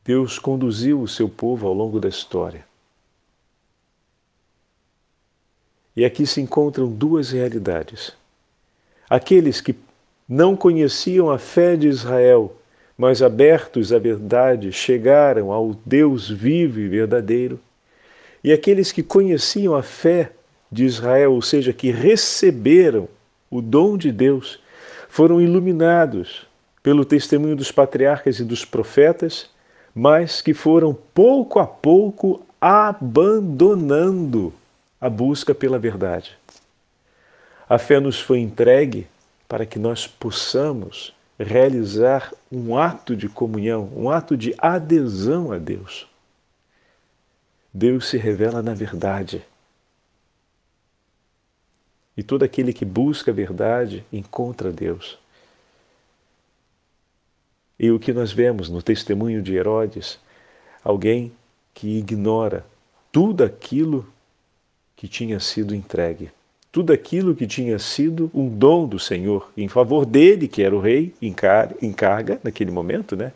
Deus 0.04 0.40
conduziu 0.40 1.00
o 1.00 1.08
seu 1.08 1.30
povo 1.30 1.68
ao 1.68 1.74
longo 1.76 2.00
da 2.00 2.10
história. 2.10 2.66
E 5.96 6.04
aqui 6.04 6.26
se 6.26 6.42
encontram 6.42 6.92
duas 6.92 7.30
realidades. 7.30 8.14
Aqueles 9.08 9.62
que 9.62 9.76
não 10.28 10.56
conheciam 10.56 11.30
a 11.30 11.38
fé 11.38 11.76
de 11.76 11.88
Israel, 11.88 12.56
mas 12.98 13.22
abertos 13.22 13.94
à 13.94 14.00
verdade, 14.00 14.72
chegaram 14.72 15.52
ao 15.52 15.76
Deus 15.86 16.28
vivo 16.28 16.80
e 16.80 16.88
verdadeiro. 16.88 17.60
E 18.44 18.52
aqueles 18.52 18.92
que 18.92 19.04
conheciam 19.04 19.76
a 19.76 19.84
fé 19.84 20.32
de 20.72 20.84
Israel, 20.86 21.34
ou 21.34 21.42
seja, 21.42 21.74
que 21.74 21.92
receberam 21.92 23.08
o 23.52 23.62
dom 23.62 23.98
de 23.98 24.12
Deus, 24.12 24.61
foram 25.12 25.42
iluminados 25.42 26.48
pelo 26.82 27.04
testemunho 27.04 27.54
dos 27.54 27.70
patriarcas 27.70 28.40
e 28.40 28.46
dos 28.46 28.64
profetas, 28.64 29.50
mas 29.94 30.42
que 30.42 30.54
foram 30.54 30.98
pouco 31.14 31.60
a 31.60 31.68
pouco 31.68 32.42
abandonando 32.62 34.54
a 35.02 35.10
busca 35.10 35.54
pela 35.54 35.78
verdade. 35.78 36.38
A 37.68 37.78
fé 37.78 38.00
nos 38.00 38.22
foi 38.22 38.40
entregue 38.40 39.06
para 39.50 39.66
que 39.66 39.78
nós 39.78 40.08
possamos 40.08 41.14
realizar 41.38 42.32
um 42.50 42.78
ato 42.78 43.14
de 43.14 43.28
comunhão, 43.28 43.92
um 43.94 44.10
ato 44.10 44.38
de 44.38 44.56
adesão 44.58 45.52
a 45.52 45.58
Deus. 45.58 46.08
Deus 47.74 48.08
se 48.08 48.18
revela 48.18 48.62
na 48.62 48.74
verdade. 48.74 49.44
E 52.16 52.24
todo 52.24 52.44
aquele 52.44 52.74
que 52.74 52.84
busca 52.84 53.32
a 53.32 53.34
verdade 53.34 54.04
encontra 54.12 54.72
Deus. 54.72 55.18
E 57.80 57.90
o 57.90 58.00
que 58.00 58.14
nós 58.14 58.32
vemos 58.32 58.70
no 58.70 58.82
testemunho 58.82 59.42
de 59.42 59.56
Herodes, 59.56 60.20
alguém 60.84 61.32
que 61.74 61.98
ignora 61.98 62.66
tudo 63.12 63.44
aquilo 63.44 64.08
que 64.96 65.08
tinha 65.08 65.40
sido 65.40 65.74
entregue, 65.74 66.30
tudo 66.72 66.94
aquilo 66.94 67.36
que 67.36 67.48
tinha 67.48 67.80
sido 67.80 68.30
um 68.34 68.48
dom 68.48 68.88
do 68.88 69.00
Senhor 69.00 69.52
em 69.58 69.68
favor 69.68 70.06
dele, 70.06 70.48
que 70.48 70.62
era 70.62 70.76
o 70.76 70.80
rei 70.80 71.14
em 71.22 71.34
carga 71.34 72.40
naquele 72.44 72.72
momento, 72.72 73.16
né? 73.16 73.34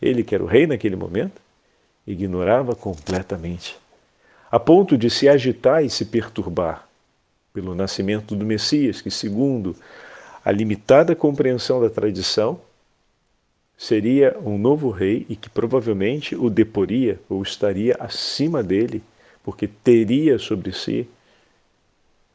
Ele 0.00 0.24
que 0.24 0.34
era 0.34 0.42
o 0.42 0.46
rei 0.48 0.66
naquele 0.66 0.96
momento, 0.96 1.40
ignorava 2.04 2.74
completamente, 2.74 3.78
a 4.50 4.58
ponto 4.58 4.98
de 4.98 5.08
se 5.08 5.28
agitar 5.28 5.84
e 5.84 5.88
se 5.88 6.06
perturbar 6.06 6.88
pelo 7.52 7.74
nascimento 7.74 8.34
do 8.34 8.44
Messias, 8.44 9.00
que, 9.00 9.10
segundo 9.10 9.76
a 10.44 10.50
limitada 10.50 11.14
compreensão 11.14 11.80
da 11.80 11.90
tradição, 11.90 12.60
seria 13.76 14.36
um 14.44 14.58
novo 14.58 14.90
rei 14.90 15.26
e 15.28 15.36
que 15.36 15.50
provavelmente 15.50 16.34
o 16.34 16.48
deporia 16.48 17.20
ou 17.28 17.42
estaria 17.42 17.96
acima 17.98 18.62
dele 18.62 19.02
porque 19.42 19.66
teria 19.66 20.38
sobre 20.38 20.72
si 20.72 21.08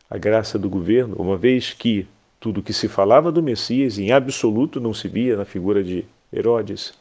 a 0.09 0.17
graça 0.17 0.57
do 0.57 0.69
governo, 0.69 1.15
uma 1.17 1.37
vez 1.37 1.73
que 1.73 2.07
tudo 2.39 2.63
que 2.63 2.73
se 2.73 2.87
falava 2.87 3.31
do 3.31 3.41
Messias 3.41 3.97
em 3.97 4.11
absoluto 4.11 4.79
não 4.79 4.93
se 4.93 5.07
via 5.07 5.35
na 5.35 5.45
figura 5.45 5.83
de 5.83 6.05
Herodes, 6.31 6.93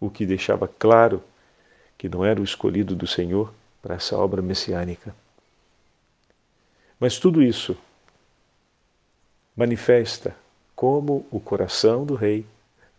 o 0.00 0.10
que 0.10 0.26
deixava 0.26 0.66
claro 0.66 1.22
que 1.96 2.08
não 2.08 2.24
era 2.24 2.40
o 2.40 2.44
escolhido 2.44 2.96
do 2.96 3.06
Senhor 3.06 3.52
para 3.80 3.94
essa 3.94 4.16
obra 4.16 4.42
messiânica. 4.42 5.14
Mas 7.02 7.18
tudo 7.18 7.42
isso 7.42 7.76
manifesta 9.56 10.36
como 10.72 11.26
o 11.32 11.40
coração 11.40 12.06
do 12.06 12.14
rei 12.14 12.46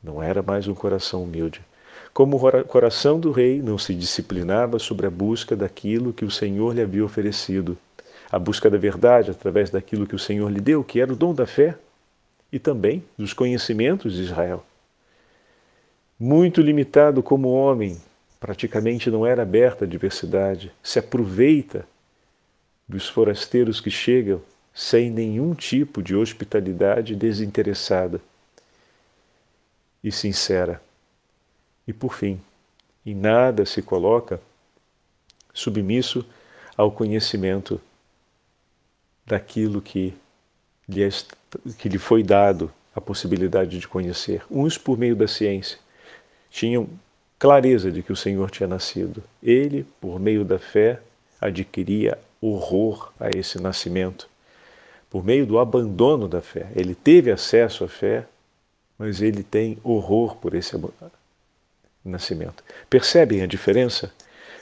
não 0.03 0.21
era 0.21 0.43
mais 0.43 0.67
um 0.67 0.73
coração 0.73 1.23
humilde, 1.23 1.61
como 2.13 2.35
o 2.35 2.65
coração 2.65 3.17
do 3.17 3.31
rei 3.31 3.61
não 3.61 3.77
se 3.77 3.95
disciplinava 3.95 4.77
sobre 4.77 5.07
a 5.07 5.09
busca 5.09 5.55
daquilo 5.55 6.11
que 6.11 6.25
o 6.25 6.29
Senhor 6.29 6.75
lhe 6.75 6.81
havia 6.81 7.05
oferecido, 7.05 7.77
a 8.29 8.37
busca 8.37 8.69
da 8.69 8.77
verdade 8.77 9.31
através 9.31 9.69
daquilo 9.69 10.05
que 10.05 10.15
o 10.15 10.19
Senhor 10.19 10.51
lhe 10.51 10.59
deu, 10.59 10.83
que 10.83 10.99
era 10.99 11.13
o 11.13 11.15
dom 11.15 11.33
da 11.33 11.47
fé 11.47 11.77
e 12.51 12.59
também 12.59 13.05
dos 13.17 13.31
conhecimentos 13.31 14.15
de 14.15 14.23
Israel. 14.23 14.65
Muito 16.19 16.61
limitado 16.61 17.23
como 17.23 17.53
homem, 17.53 17.97
praticamente 18.37 19.09
não 19.09 19.25
era 19.25 19.43
aberta 19.43 19.85
à 19.85 19.87
diversidade, 19.87 20.73
se 20.83 20.99
aproveita 20.99 21.87
dos 22.87 23.07
forasteiros 23.07 23.79
que 23.79 23.89
chegam 23.89 24.41
sem 24.73 25.09
nenhum 25.11 25.53
tipo 25.53 26.01
de 26.01 26.15
hospitalidade 26.15 27.15
desinteressada 27.15 28.19
e 30.03 30.11
sincera. 30.11 30.81
E 31.87 31.93
por 31.93 32.13
fim, 32.13 32.41
em 33.05 33.13
nada 33.13 33.65
se 33.65 33.81
coloca 33.81 34.41
submisso 35.53 36.25
ao 36.75 36.91
conhecimento 36.91 37.79
daquilo 39.25 39.81
que 39.81 40.13
lhe, 40.89 41.03
é, 41.03 41.09
que 41.77 41.87
lhe 41.87 41.97
foi 41.97 42.23
dado 42.23 42.71
a 42.95 42.99
possibilidade 42.99 43.79
de 43.79 43.87
conhecer. 43.87 44.43
Uns 44.49 44.77
por 44.77 44.97
meio 44.97 45.15
da 45.15 45.27
ciência 45.27 45.77
tinham 46.49 46.89
clareza 47.37 47.91
de 47.91 48.01
que 48.01 48.11
o 48.11 48.15
Senhor 48.15 48.49
tinha 48.49 48.67
nascido. 48.67 49.23
Ele, 49.41 49.85
por 49.99 50.19
meio 50.19 50.43
da 50.43 50.57
fé, 50.57 50.99
adquiria 51.39 52.17
horror 52.45 53.11
a 53.19 53.29
esse 53.29 53.61
nascimento. 53.61 54.27
Por 55.09 55.23
meio 55.23 55.45
do 55.45 55.59
abandono 55.59 56.27
da 56.27 56.41
fé. 56.41 56.67
Ele 56.75 56.95
teve 56.95 57.31
acesso 57.31 57.83
à 57.83 57.87
fé, 57.87 58.25
mas 58.97 59.21
ele 59.21 59.43
tem 59.43 59.77
horror 59.83 60.35
por 60.37 60.53
esse 60.53 60.75
nascimento. 62.03 62.63
Percebem 62.89 63.41
a 63.41 63.47
diferença? 63.47 64.11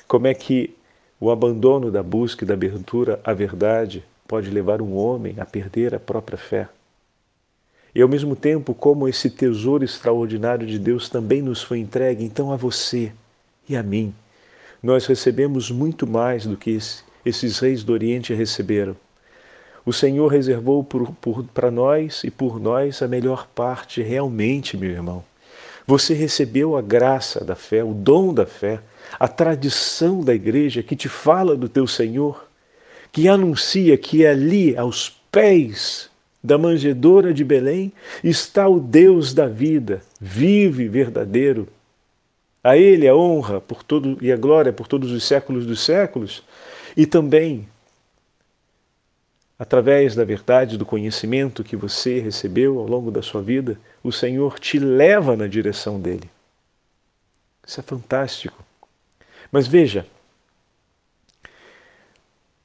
Como 0.07 0.27
é 0.27 0.33
que 0.33 0.75
o 1.19 1.31
abandono 1.31 1.89
da 1.89 2.03
busca 2.03 2.43
e 2.43 2.47
da 2.47 2.53
abertura 2.53 3.19
à 3.23 3.34
verdade 3.34 4.03
pode 4.27 4.49
levar 4.49 4.82
um 4.82 4.95
homem 4.95 5.36
a 5.39 5.45
perder 5.45 5.95
a 5.95 5.99
própria 5.99 6.38
fé? 6.38 6.67
E 7.93 8.01
ao 8.01 8.08
mesmo 8.08 8.36
tempo, 8.36 8.73
como 8.73 9.08
esse 9.08 9.29
tesouro 9.29 9.84
extraordinário 9.84 10.65
de 10.65 10.79
Deus 10.79 11.10
também 11.10 11.41
nos 11.41 11.62
foi 11.62 11.79
entregue, 11.79 12.23
então 12.23 12.51
a 12.51 12.56
você 12.56 13.12
e 13.67 13.75
a 13.75 13.84
mim, 13.84 14.13
nós 14.82 15.06
recebemos 15.06 15.69
muito 15.69 16.08
mais 16.08 16.45
do 16.45 16.56
que 16.56 16.71
esses 17.25 17.60
reis 17.60 17.84
do 17.84 17.93
Oriente 17.93 18.34
receberam. 18.34 18.95
O 19.86 19.91
Senhor 19.91 20.27
reservou 20.27 20.88
para 21.53 21.71
nós 21.71 22.23
e 22.23 22.29
por 22.29 22.60
nós 22.60 23.01
a 23.01 23.07
melhor 23.07 23.47
parte, 23.47 24.01
realmente, 24.01 24.77
meu 24.77 24.91
irmão. 24.91 25.23
Você 25.88 26.13
recebeu 26.13 26.77
a 26.77 26.81
graça 26.81 27.43
da 27.43 27.55
fé, 27.55 27.84
o 27.84 27.93
dom 27.93 28.34
da 28.34 28.45
fé, 28.45 28.79
a 29.19 29.27
tradição 29.27 30.21
da 30.21 30.34
igreja 30.34 30.84
que 30.84 30.95
te 30.95 31.10
fala 31.10 31.55
do 31.55 31.67
teu 31.67 31.88
Senhor, 31.88 32.47
que 33.12 33.27
anuncia 33.27 33.97
que 33.97 34.25
ali, 34.25 34.77
aos 34.77 35.10
pés 35.31 36.10
da 36.43 36.57
manjedoura 36.57 37.34
de 37.34 37.43
Belém, 37.43 37.91
está 38.23 38.67
o 38.67 38.79
Deus 38.79 39.34
da 39.34 39.47
vida, 39.47 40.01
vivo 40.19 40.81
e 40.81 40.88
verdadeiro. 40.88 41.67
A 42.63 42.77
Ele 42.77 43.07
a 43.07 43.15
honra 43.15 43.60
por 43.60 43.84
todo, 43.84 44.17
e 44.21 44.31
a 44.31 44.38
glória 44.38 44.71
por 44.71 44.88
todos 44.88 45.12
os 45.12 45.23
séculos 45.23 45.65
dos 45.65 45.84
séculos, 45.84 46.43
e 46.95 47.06
também 47.06 47.67
através 49.62 50.15
da 50.15 50.25
verdade, 50.25 50.75
do 50.75 50.88
conhecimento 50.88 51.63
que 51.63 51.75
você 51.75 52.19
recebeu 52.19 52.80
ao 52.80 52.88
longo 52.88 53.12
da 53.12 53.21
sua 53.21 53.43
vida, 53.43 53.80
o 54.01 54.12
Senhor 54.12 54.60
te 54.60 54.80
leva 54.80 55.36
na 55.38 55.45
direção 55.45 56.01
dele. 56.01 56.27
Isso 57.63 57.80
é 57.80 57.84
fantástico. 57.84 58.65
Mas 59.51 59.67
veja, 59.67 60.08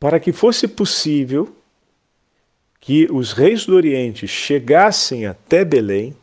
para 0.01 0.19
que 0.19 0.33
fosse 0.33 0.67
possível 0.67 1.55
que 2.81 3.07
os 3.13 3.33
reis 3.33 3.67
do 3.67 3.75
Oriente 3.75 4.27
chegassem 4.27 5.27
até 5.27 5.67
Belém, 5.67 6.17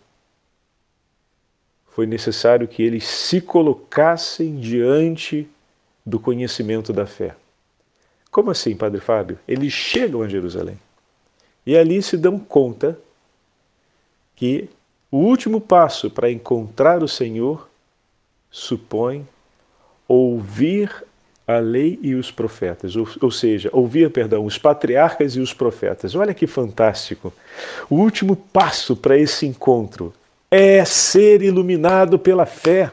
foi 1.92 2.08
necessário 2.08 2.68
que 2.68 2.82
eles 2.82 3.06
se 3.06 3.40
colocassem 3.40 4.60
diante 4.60 5.48
do 6.04 6.20
conhecimento 6.20 6.92
da 6.92 7.06
fé. 7.06 7.36
Como 8.34 8.50
assim, 8.50 8.76
Padre 8.76 9.00
Fábio? 9.00 9.38
Eles 9.48 9.72
chegam 9.72 10.24
a 10.24 10.28
Jerusalém 10.28 10.80
e 11.66 11.78
ali 11.78 12.02
se 12.02 12.18
dão 12.18 12.40
conta 12.40 12.98
que 14.36 14.68
o 15.12 15.18
último 15.18 15.62
passo 15.62 16.10
para 16.10 16.32
encontrar 16.32 17.04
o 17.04 17.08
Senhor 17.08 17.70
supõe 18.50 19.28
ouvir 20.08 21.06
a 21.46 21.60
lei 21.60 22.00
e 22.02 22.16
os 22.16 22.32
profetas, 22.32 22.96
ou, 22.96 23.08
ou, 23.22 23.30
seja, 23.30 23.70
ouvir, 23.72 24.10
perdão, 24.10 24.46
os 24.46 24.58
patriarcas 24.58 25.36
e 25.36 25.40
os 25.40 25.54
profetas. 25.54 26.16
Olha 26.16 26.34
que 26.34 26.48
fantástico. 26.48 27.32
O 27.88 27.98
último 27.98 28.36
passo 28.36 28.96
para 28.96 29.16
esse 29.16 29.46
encontro 29.46 30.12
é 30.50 30.84
ser 30.86 31.44
iluminado 31.44 32.18
pela 32.18 32.48
fé. 32.48 32.92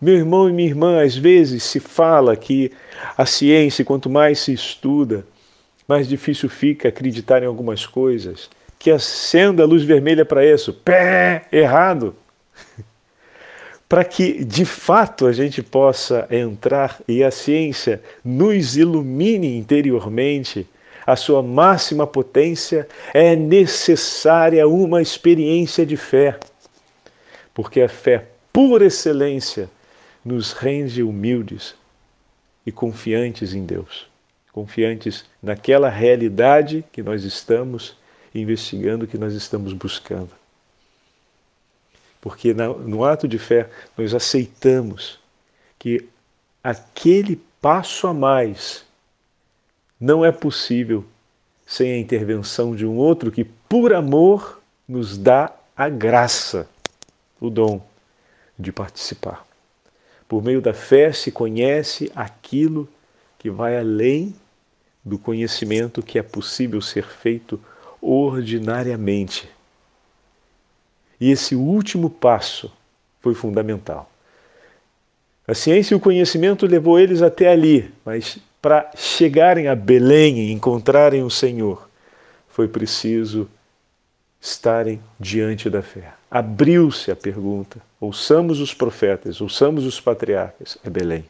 Meu 0.00 0.14
irmão 0.14 0.48
e 0.48 0.52
minha 0.52 0.68
irmã, 0.68 1.02
às 1.02 1.16
vezes 1.16 1.62
se 1.62 1.80
fala 1.80 2.36
que 2.36 2.70
a 3.16 3.24
ciência, 3.24 3.84
quanto 3.84 4.10
mais 4.10 4.40
se 4.40 4.52
estuda, 4.52 5.24
mais 5.88 6.06
difícil 6.06 6.48
fica 6.48 6.88
acreditar 6.88 7.42
em 7.42 7.46
algumas 7.46 7.86
coisas. 7.86 8.50
Que 8.78 8.90
acenda 8.90 9.62
a 9.62 9.66
luz 9.66 9.82
vermelha 9.84 10.24
para 10.24 10.44
isso. 10.44 10.72
Pé! 10.72 11.46
Errado! 11.50 12.14
para 13.88 14.04
que 14.04 14.44
de 14.44 14.64
fato 14.64 15.26
a 15.26 15.32
gente 15.32 15.62
possa 15.62 16.26
entrar 16.30 17.00
e 17.06 17.22
a 17.22 17.30
ciência 17.30 18.02
nos 18.24 18.76
ilumine 18.76 19.56
interiormente, 19.56 20.66
a 21.06 21.14
sua 21.14 21.40
máxima 21.40 22.06
potência, 22.06 22.88
é 23.14 23.36
necessária 23.36 24.66
uma 24.66 25.00
experiência 25.00 25.86
de 25.86 25.96
fé. 25.96 26.36
Porque 27.54 27.80
a 27.80 27.88
fé, 27.88 28.26
por 28.52 28.82
excelência, 28.82 29.70
nos 30.26 30.52
rende 30.52 31.04
humildes 31.04 31.76
e 32.66 32.72
confiantes 32.72 33.54
em 33.54 33.64
Deus, 33.64 34.08
confiantes 34.52 35.24
naquela 35.40 35.88
realidade 35.88 36.84
que 36.90 37.00
nós 37.00 37.22
estamos 37.22 37.96
investigando, 38.34 39.06
que 39.06 39.16
nós 39.16 39.34
estamos 39.34 39.72
buscando. 39.72 40.32
Porque 42.20 42.52
no 42.52 43.04
ato 43.04 43.28
de 43.28 43.38
fé 43.38 43.70
nós 43.96 44.12
aceitamos 44.14 45.20
que 45.78 46.08
aquele 46.62 47.40
passo 47.62 48.08
a 48.08 48.12
mais 48.12 48.84
não 50.00 50.24
é 50.24 50.32
possível 50.32 51.04
sem 51.64 51.92
a 51.92 51.98
intervenção 51.98 52.74
de 52.74 52.84
um 52.84 52.96
outro 52.96 53.30
que, 53.30 53.44
por 53.44 53.94
amor, 53.94 54.60
nos 54.88 55.16
dá 55.16 55.52
a 55.76 55.88
graça, 55.88 56.68
o 57.40 57.48
dom 57.48 57.80
de 58.58 58.72
participar. 58.72 59.45
Por 60.28 60.42
meio 60.42 60.60
da 60.60 60.74
fé 60.74 61.12
se 61.12 61.30
conhece 61.30 62.10
aquilo 62.14 62.88
que 63.38 63.50
vai 63.50 63.78
além 63.78 64.34
do 65.04 65.18
conhecimento 65.18 66.02
que 66.02 66.18
é 66.18 66.22
possível 66.22 66.80
ser 66.80 67.06
feito 67.06 67.60
ordinariamente. 68.02 69.48
E 71.20 71.30
esse 71.30 71.54
último 71.54 72.10
passo 72.10 72.72
foi 73.20 73.34
fundamental. 73.34 74.10
A 75.46 75.54
ciência 75.54 75.94
e 75.94 75.96
o 75.96 76.00
conhecimento 76.00 76.66
levou 76.66 76.98
eles 76.98 77.22
até 77.22 77.48
ali, 77.48 77.92
mas 78.04 78.38
para 78.60 78.90
chegarem 78.96 79.68
a 79.68 79.76
Belém 79.76 80.38
e 80.40 80.52
encontrarem 80.52 81.22
o 81.22 81.30
Senhor, 81.30 81.88
foi 82.48 82.66
preciso 82.66 83.48
estarem 84.40 85.00
diante 85.20 85.70
da 85.70 85.82
fé. 85.82 86.15
Abriu-se 86.30 87.10
a 87.10 87.16
pergunta: 87.16 87.80
ouçamos 88.00 88.60
os 88.60 88.74
profetas, 88.74 89.40
ouçamos 89.40 89.84
os 89.84 90.00
patriarcas. 90.00 90.76
É 90.84 90.90
Belém. 90.90 91.24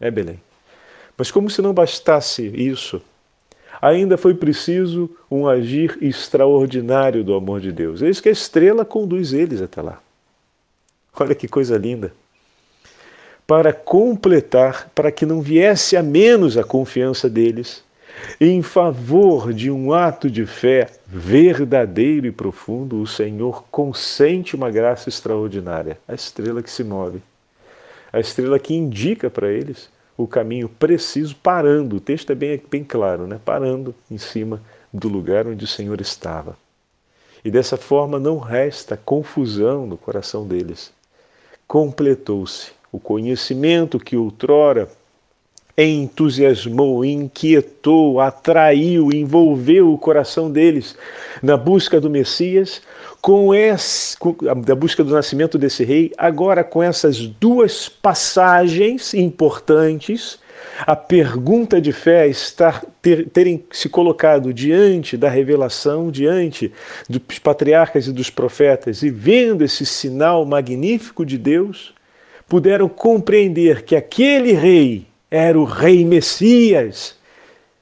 É 0.00 0.10
Belém. 0.10 0.40
Mas 1.16 1.30
como 1.30 1.50
se 1.50 1.60
não 1.60 1.74
bastasse 1.74 2.46
isso, 2.46 3.02
ainda 3.82 4.16
foi 4.16 4.34
preciso 4.34 5.10
um 5.28 5.48
agir 5.48 5.98
extraordinário 6.00 7.24
do 7.24 7.34
amor 7.34 7.60
de 7.60 7.72
Deus. 7.72 8.00
Eis 8.02 8.20
que 8.20 8.28
a 8.28 8.32
estrela 8.32 8.84
conduz 8.84 9.32
eles 9.32 9.60
até 9.60 9.82
lá. 9.82 10.00
Olha 11.18 11.34
que 11.34 11.48
coisa 11.48 11.76
linda. 11.76 12.12
Para 13.44 13.72
completar, 13.72 14.90
para 14.94 15.10
que 15.10 15.26
não 15.26 15.40
viesse 15.40 15.96
a 15.96 16.02
menos 16.02 16.56
a 16.56 16.62
confiança 16.62 17.28
deles, 17.28 17.82
em 18.40 18.62
favor 18.62 19.52
de 19.52 19.70
um 19.70 19.92
ato 19.92 20.30
de 20.30 20.46
fé 20.46 20.88
verdadeiro 21.06 22.26
e 22.26 22.32
profundo, 22.32 23.00
o 23.00 23.06
Senhor 23.06 23.64
consente 23.70 24.54
uma 24.54 24.70
graça 24.70 25.08
extraordinária, 25.08 25.98
a 26.06 26.14
estrela 26.14 26.62
que 26.62 26.70
se 26.70 26.84
move, 26.84 27.20
a 28.12 28.20
estrela 28.20 28.58
que 28.58 28.74
indica 28.74 29.28
para 29.28 29.50
eles 29.50 29.88
o 30.16 30.26
caminho 30.26 30.68
preciso, 30.68 31.36
parando. 31.36 31.96
O 31.96 32.00
texto 32.00 32.32
é 32.32 32.34
bem, 32.34 32.60
bem 32.68 32.82
claro, 32.82 33.26
né? 33.26 33.40
parando 33.44 33.94
em 34.10 34.18
cima 34.18 34.60
do 34.92 35.08
lugar 35.08 35.46
onde 35.46 35.64
o 35.64 35.68
Senhor 35.68 36.00
estava. 36.00 36.56
E 37.44 37.50
dessa 37.50 37.76
forma 37.76 38.18
não 38.18 38.38
resta 38.38 38.96
confusão 38.96 39.86
no 39.86 39.96
coração 39.96 40.46
deles. 40.46 40.92
Completou-se 41.68 42.72
o 42.90 42.98
conhecimento 42.98 44.00
que 44.00 44.16
outrora 44.16 44.88
entusiasmou, 45.78 47.04
inquietou, 47.04 48.20
atraiu, 48.20 49.10
envolveu 49.12 49.92
o 49.92 49.98
coração 49.98 50.50
deles 50.50 50.96
na 51.40 51.56
busca 51.56 52.00
do 52.00 52.10
Messias, 52.10 52.82
com 53.20 53.50
da 54.66 54.74
busca 54.74 55.04
do 55.04 55.12
nascimento 55.12 55.56
desse 55.56 55.84
rei, 55.84 56.12
agora 56.18 56.64
com 56.64 56.82
essas 56.82 57.18
duas 57.26 57.88
passagens 57.88 59.14
importantes, 59.14 60.38
a 60.86 60.94
pergunta 60.94 61.80
de 61.80 61.92
fé 61.92 62.28
estar 62.28 62.84
ter, 63.02 63.28
terem 63.28 63.64
se 63.70 63.88
colocado 63.88 64.52
diante 64.52 65.16
da 65.16 65.28
revelação, 65.28 66.10
diante 66.10 66.72
dos 67.08 67.38
patriarcas 67.38 68.06
e 68.06 68.12
dos 68.12 68.30
profetas 68.30 69.02
e 69.02 69.10
vendo 69.10 69.64
esse 69.64 69.84
sinal 69.84 70.44
magnífico 70.44 71.24
de 71.24 71.38
Deus, 71.38 71.94
puderam 72.48 72.88
compreender 72.88 73.82
que 73.82 73.96
aquele 73.96 74.52
rei 74.52 75.07
era 75.30 75.58
o 75.58 75.64
Rei 75.64 76.04
Messias 76.04 77.16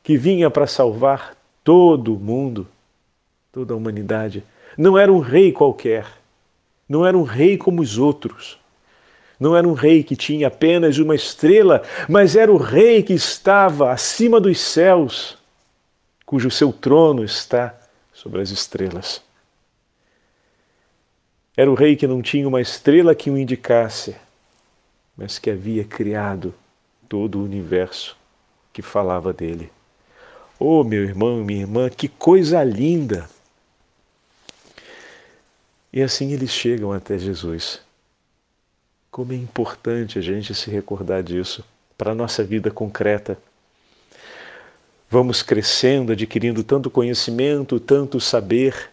que 0.02 0.16
vinha 0.16 0.50
para 0.50 0.66
salvar 0.66 1.36
todo 1.64 2.14
o 2.14 2.18
mundo, 2.18 2.66
toda 3.52 3.74
a 3.74 3.76
humanidade. 3.76 4.44
Não 4.78 4.96
era 4.96 5.12
um 5.12 5.18
rei 5.18 5.52
qualquer, 5.52 6.06
não 6.88 7.04
era 7.04 7.16
um 7.16 7.22
rei 7.22 7.56
como 7.56 7.82
os 7.82 7.98
outros. 7.98 8.58
Não 9.38 9.54
era 9.54 9.68
um 9.68 9.74
rei 9.74 10.02
que 10.02 10.16
tinha 10.16 10.48
apenas 10.48 10.96
uma 10.98 11.14
estrela, 11.14 11.82
mas 12.08 12.36
era 12.36 12.50
o 12.50 12.56
rei 12.56 13.02
que 13.02 13.12
estava 13.12 13.92
acima 13.92 14.40
dos 14.40 14.58
céus, 14.58 15.36
cujo 16.24 16.50
seu 16.50 16.72
trono 16.72 17.22
está 17.22 17.74
sobre 18.14 18.40
as 18.40 18.50
estrelas. 18.50 19.20
Era 21.54 21.70
o 21.70 21.74
rei 21.74 21.96
que 21.96 22.06
não 22.06 22.22
tinha 22.22 22.48
uma 22.48 22.60
estrela 22.60 23.14
que 23.14 23.30
o 23.30 23.36
indicasse, 23.36 24.16
mas 25.16 25.38
que 25.38 25.50
havia 25.50 25.84
criado 25.84 26.54
todo 27.08 27.38
o 27.38 27.44
universo 27.44 28.16
que 28.72 28.82
falava 28.82 29.32
dele. 29.32 29.70
Oh, 30.58 30.84
meu 30.84 31.02
irmão 31.02 31.44
minha 31.44 31.60
irmã, 31.60 31.88
que 31.90 32.08
coisa 32.08 32.62
linda! 32.62 33.28
E 35.92 36.02
assim 36.02 36.32
eles 36.32 36.50
chegam 36.50 36.92
até 36.92 37.18
Jesus. 37.18 37.80
Como 39.10 39.32
é 39.32 39.36
importante 39.36 40.18
a 40.18 40.22
gente 40.22 40.54
se 40.54 40.70
recordar 40.70 41.22
disso 41.22 41.64
para 41.96 42.12
a 42.12 42.14
nossa 42.14 42.44
vida 42.44 42.70
concreta. 42.70 43.38
Vamos 45.10 45.42
crescendo, 45.42 46.12
adquirindo 46.12 46.62
tanto 46.62 46.90
conhecimento, 46.90 47.80
tanto 47.80 48.20
saber, 48.20 48.90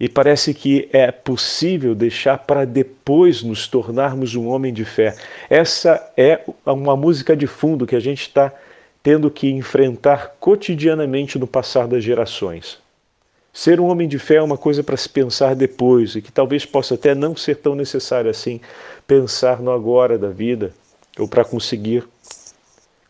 e 0.00 0.08
parece 0.08 0.54
que 0.54 0.88
é 0.94 1.12
possível 1.12 1.94
deixar 1.94 2.38
para 2.38 2.64
depois 2.64 3.42
nos 3.42 3.68
tornarmos 3.68 4.34
um 4.34 4.48
homem 4.48 4.72
de 4.72 4.82
fé. 4.82 5.14
Essa 5.50 6.10
é 6.16 6.40
uma 6.64 6.96
música 6.96 7.36
de 7.36 7.46
fundo 7.46 7.86
que 7.86 7.94
a 7.94 8.00
gente 8.00 8.22
está 8.22 8.50
tendo 9.02 9.30
que 9.30 9.50
enfrentar 9.50 10.36
cotidianamente 10.40 11.38
no 11.38 11.46
passar 11.46 11.86
das 11.86 12.02
gerações. 12.02 12.78
Ser 13.52 13.78
um 13.78 13.88
homem 13.88 14.08
de 14.08 14.18
fé 14.18 14.36
é 14.36 14.42
uma 14.42 14.56
coisa 14.56 14.82
para 14.82 14.96
se 14.96 15.08
pensar 15.08 15.54
depois 15.54 16.14
e 16.14 16.22
que 16.22 16.32
talvez 16.32 16.64
possa 16.64 16.94
até 16.94 17.14
não 17.14 17.36
ser 17.36 17.56
tão 17.56 17.74
necessário 17.74 18.30
assim 18.30 18.60
pensar 19.06 19.60
no 19.60 19.70
agora 19.70 20.16
da 20.16 20.30
vida 20.30 20.72
ou 21.18 21.28
para 21.28 21.44
conseguir 21.44 22.04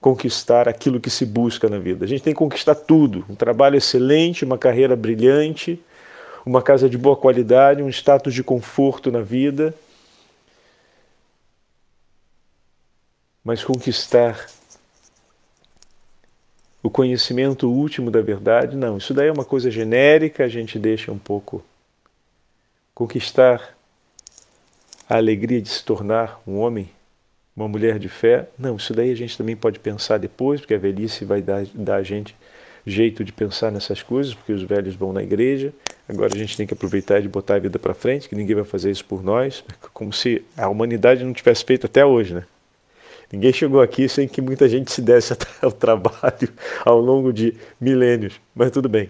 conquistar 0.01 0.69
aquilo 0.69 0.99
que 0.99 1.11
se 1.11 1.27
busca 1.27 1.69
na 1.69 1.79
vida. 1.79 2.05
A 2.05 2.09
gente 2.09 2.23
tem 2.23 2.33
que 2.33 2.39
conquistar 2.39 2.75
tudo: 2.75 3.25
um 3.29 3.35
trabalho 3.35 3.77
excelente, 3.77 4.45
uma 4.45 4.57
carreira 4.59 4.97
brilhante, 4.97 5.79
uma 6.45 6.63
casa 6.63 6.89
de 6.89 6.97
boa 6.97 7.17
qualidade, 7.17 7.83
um 7.83 7.89
status 7.89 8.35
de 8.35 8.43
conforto 8.43 9.11
na 9.11 9.21
vida, 9.21 9.75
mas 13.45 13.65
conquistar 13.65 14.47
o 16.83 16.89
conhecimento 16.89 17.71
último 17.71 18.11
da 18.11 18.23
verdade, 18.23 18.77
não, 18.77 18.97
isso 18.97 19.13
daí 19.13 19.29
é 19.29 19.33
uma 19.33 19.45
coisa 19.45 19.71
genérica, 19.71 20.45
a 20.45 20.49
gente 20.49 20.79
deixa 20.79 21.13
um 21.13 21.19
pouco 21.19 21.63
conquistar 22.95 23.77
a 25.09 25.17
alegria 25.17 25.61
de 25.61 25.69
se 25.69 25.85
tornar 25.85 26.41
um 26.47 26.59
homem, 26.59 26.91
uma 27.55 27.69
mulher 27.69 27.99
de 27.99 28.09
fé, 28.09 28.49
não, 28.59 28.77
isso 28.77 28.95
daí 28.95 29.11
a 29.11 29.17
gente 29.17 29.37
também 29.37 29.57
pode 29.57 29.79
pensar 29.79 30.19
depois, 30.19 30.61
porque 30.61 30.75
a 30.75 30.79
velhice 30.79 31.25
vai 31.25 31.43
dar, 31.43 31.65
dar 31.75 31.97
a 31.97 32.03
gente 32.03 32.35
jeito 32.87 33.25
de 33.25 33.33
pensar 33.33 33.71
nessas 33.71 34.03
coisas, 34.03 34.35
porque 34.35 34.53
os 34.53 34.63
velhos 34.63 34.95
vão 34.95 35.13
na 35.13 35.23
igreja. 35.23 35.73
Agora 36.11 36.35
a 36.35 36.37
gente 36.37 36.57
tem 36.57 36.67
que 36.67 36.75
aproveitar 36.75 37.23
de 37.23 37.29
botar 37.29 37.55
a 37.55 37.59
vida 37.61 37.79
para 37.79 37.95
frente, 37.95 38.29
que 38.29 38.35
ninguém 38.35 38.57
vai 38.57 38.65
fazer 38.65 38.91
isso 38.91 39.05
por 39.05 39.23
nós, 39.23 39.63
como 39.95 40.13
se 40.13 40.45
a 40.57 40.69
humanidade 40.69 41.23
não 41.23 41.33
tivesse 41.33 41.65
feito 41.65 41.87
até 41.87 42.05
hoje, 42.05 42.35
né? 42.35 42.45
Ninguém 43.33 43.53
chegou 43.53 43.81
aqui 43.81 44.09
sem 44.09 44.27
que 44.27 44.41
muita 44.41 44.69
gente 44.69 44.91
se 44.91 45.01
desse 45.01 45.35
ao 45.63 45.71
trabalho 45.71 46.49
ao 46.85 47.01
longo 47.01 47.33
de 47.33 47.55
milênios, 47.81 48.41
mas 48.53 48.73
tudo 48.73 48.89
bem. 48.89 49.09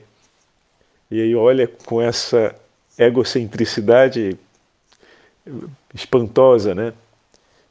E 1.11 1.23
aí 1.23 1.35
olha 1.35 1.67
com 1.87 2.03
essa 2.03 2.55
egocentricidade 2.99 4.37
espantosa, 5.95 6.75
né? 6.75 6.93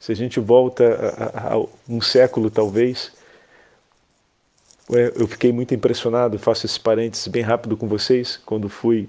Se 0.00 0.10
a 0.10 0.16
gente 0.16 0.40
volta 0.40 1.14
a, 1.16 1.54
a 1.54 1.64
um 1.88 2.00
século 2.00 2.50
talvez, 2.50 3.12
eu 4.88 5.28
fiquei 5.28 5.52
muito 5.52 5.72
impressionado, 5.72 6.36
faço 6.36 6.66
esse 6.66 6.80
parênteses 6.80 7.28
bem 7.28 7.42
rápido 7.42 7.76
com 7.76 7.86
vocês, 7.86 8.40
quando 8.44 8.68
fui 8.68 9.08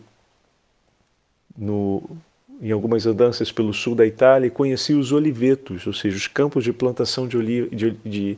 no, 1.57 2.03
em 2.61 2.71
algumas 2.71 3.05
andanças 3.05 3.51
pelo 3.51 3.73
sul 3.73 3.95
da 3.95 4.05
Itália 4.05 4.47
e 4.47 4.51
conheci 4.51 4.93
os 4.93 5.11
olivetos, 5.11 5.87
ou 5.87 5.93
seja, 5.93 6.15
os 6.15 6.27
campos 6.27 6.63
de 6.63 6.71
plantação 6.71 7.27
de, 7.27 7.37
oli, 7.37 7.67
de, 7.69 7.91
de 8.05 8.37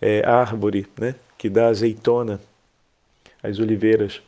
é, 0.00 0.22
árvore, 0.26 0.86
né, 0.98 1.14
que 1.38 1.48
dá 1.48 1.68
azeitona, 1.68 2.40
as 3.42 3.58
oliveiras. 3.58 4.20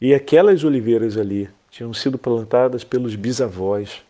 E 0.00 0.14
aquelas 0.14 0.64
oliveiras 0.64 1.16
ali 1.16 1.50
tinham 1.70 1.92
sido 1.92 2.16
plantadas 2.16 2.82
pelos 2.82 3.14
bisavós, 3.14 4.02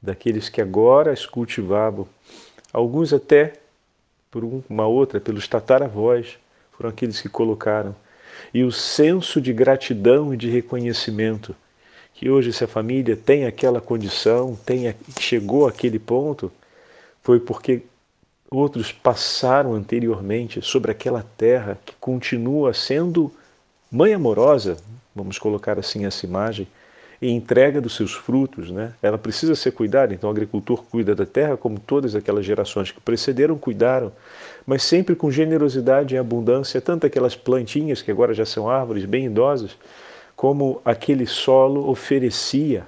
daqueles 0.00 0.48
que 0.48 0.60
agora 0.60 1.12
as 1.12 1.26
cultivavam, 1.26 2.08
alguns 2.72 3.12
até 3.12 3.54
por 4.30 4.42
uma 4.68 4.86
outra, 4.86 5.20
pelos 5.20 5.46
tataravós, 5.46 6.38
foram 6.72 6.88
aqueles 6.90 7.20
que 7.20 7.28
colocaram. 7.28 7.94
E 8.52 8.64
o 8.64 8.72
senso 8.72 9.40
de 9.40 9.52
gratidão 9.52 10.32
e 10.32 10.36
de 10.36 10.48
reconhecimento 10.48 11.54
que 12.22 12.30
hoje 12.30 12.50
essa 12.50 12.68
família 12.68 13.16
tem 13.16 13.46
aquela 13.46 13.80
condição, 13.80 14.56
tem, 14.64 14.94
chegou 15.18 15.66
àquele 15.66 15.98
ponto, 15.98 16.52
foi 17.20 17.40
porque 17.40 17.82
outros 18.48 18.92
passaram 18.92 19.74
anteriormente 19.74 20.62
sobre 20.62 20.92
aquela 20.92 21.26
terra 21.36 21.76
que 21.84 21.92
continua 21.98 22.72
sendo 22.72 23.32
mãe 23.90 24.14
amorosa, 24.14 24.76
vamos 25.12 25.36
colocar 25.36 25.80
assim 25.80 26.06
essa 26.06 26.24
imagem, 26.24 26.68
e 27.20 27.28
entrega 27.28 27.80
dos 27.80 27.96
seus 27.96 28.12
frutos, 28.12 28.70
né? 28.70 28.92
Ela 29.02 29.18
precisa 29.18 29.56
ser 29.56 29.72
cuidada, 29.72 30.14
então 30.14 30.30
o 30.30 30.32
agricultor 30.32 30.84
cuida 30.84 31.16
da 31.16 31.26
terra 31.26 31.56
como 31.56 31.80
todas 31.80 32.14
aquelas 32.14 32.44
gerações 32.46 32.92
que 32.92 33.00
precederam 33.00 33.58
cuidaram, 33.58 34.12
mas 34.64 34.84
sempre 34.84 35.16
com 35.16 35.28
generosidade 35.28 36.14
e 36.14 36.18
abundância, 36.18 36.80
tanto 36.80 37.04
aquelas 37.04 37.34
plantinhas 37.34 38.00
que 38.00 38.12
agora 38.12 38.32
já 38.32 38.46
são 38.46 38.70
árvores 38.70 39.04
bem 39.06 39.26
idosas, 39.26 39.76
como 40.42 40.82
aquele 40.84 41.24
solo 41.24 41.88
oferecia 41.88 42.84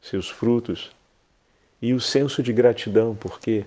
seus 0.00 0.30
frutos 0.30 0.90
e 1.82 1.92
o 1.92 2.00
senso 2.00 2.42
de 2.42 2.54
gratidão, 2.54 3.14
porque 3.14 3.66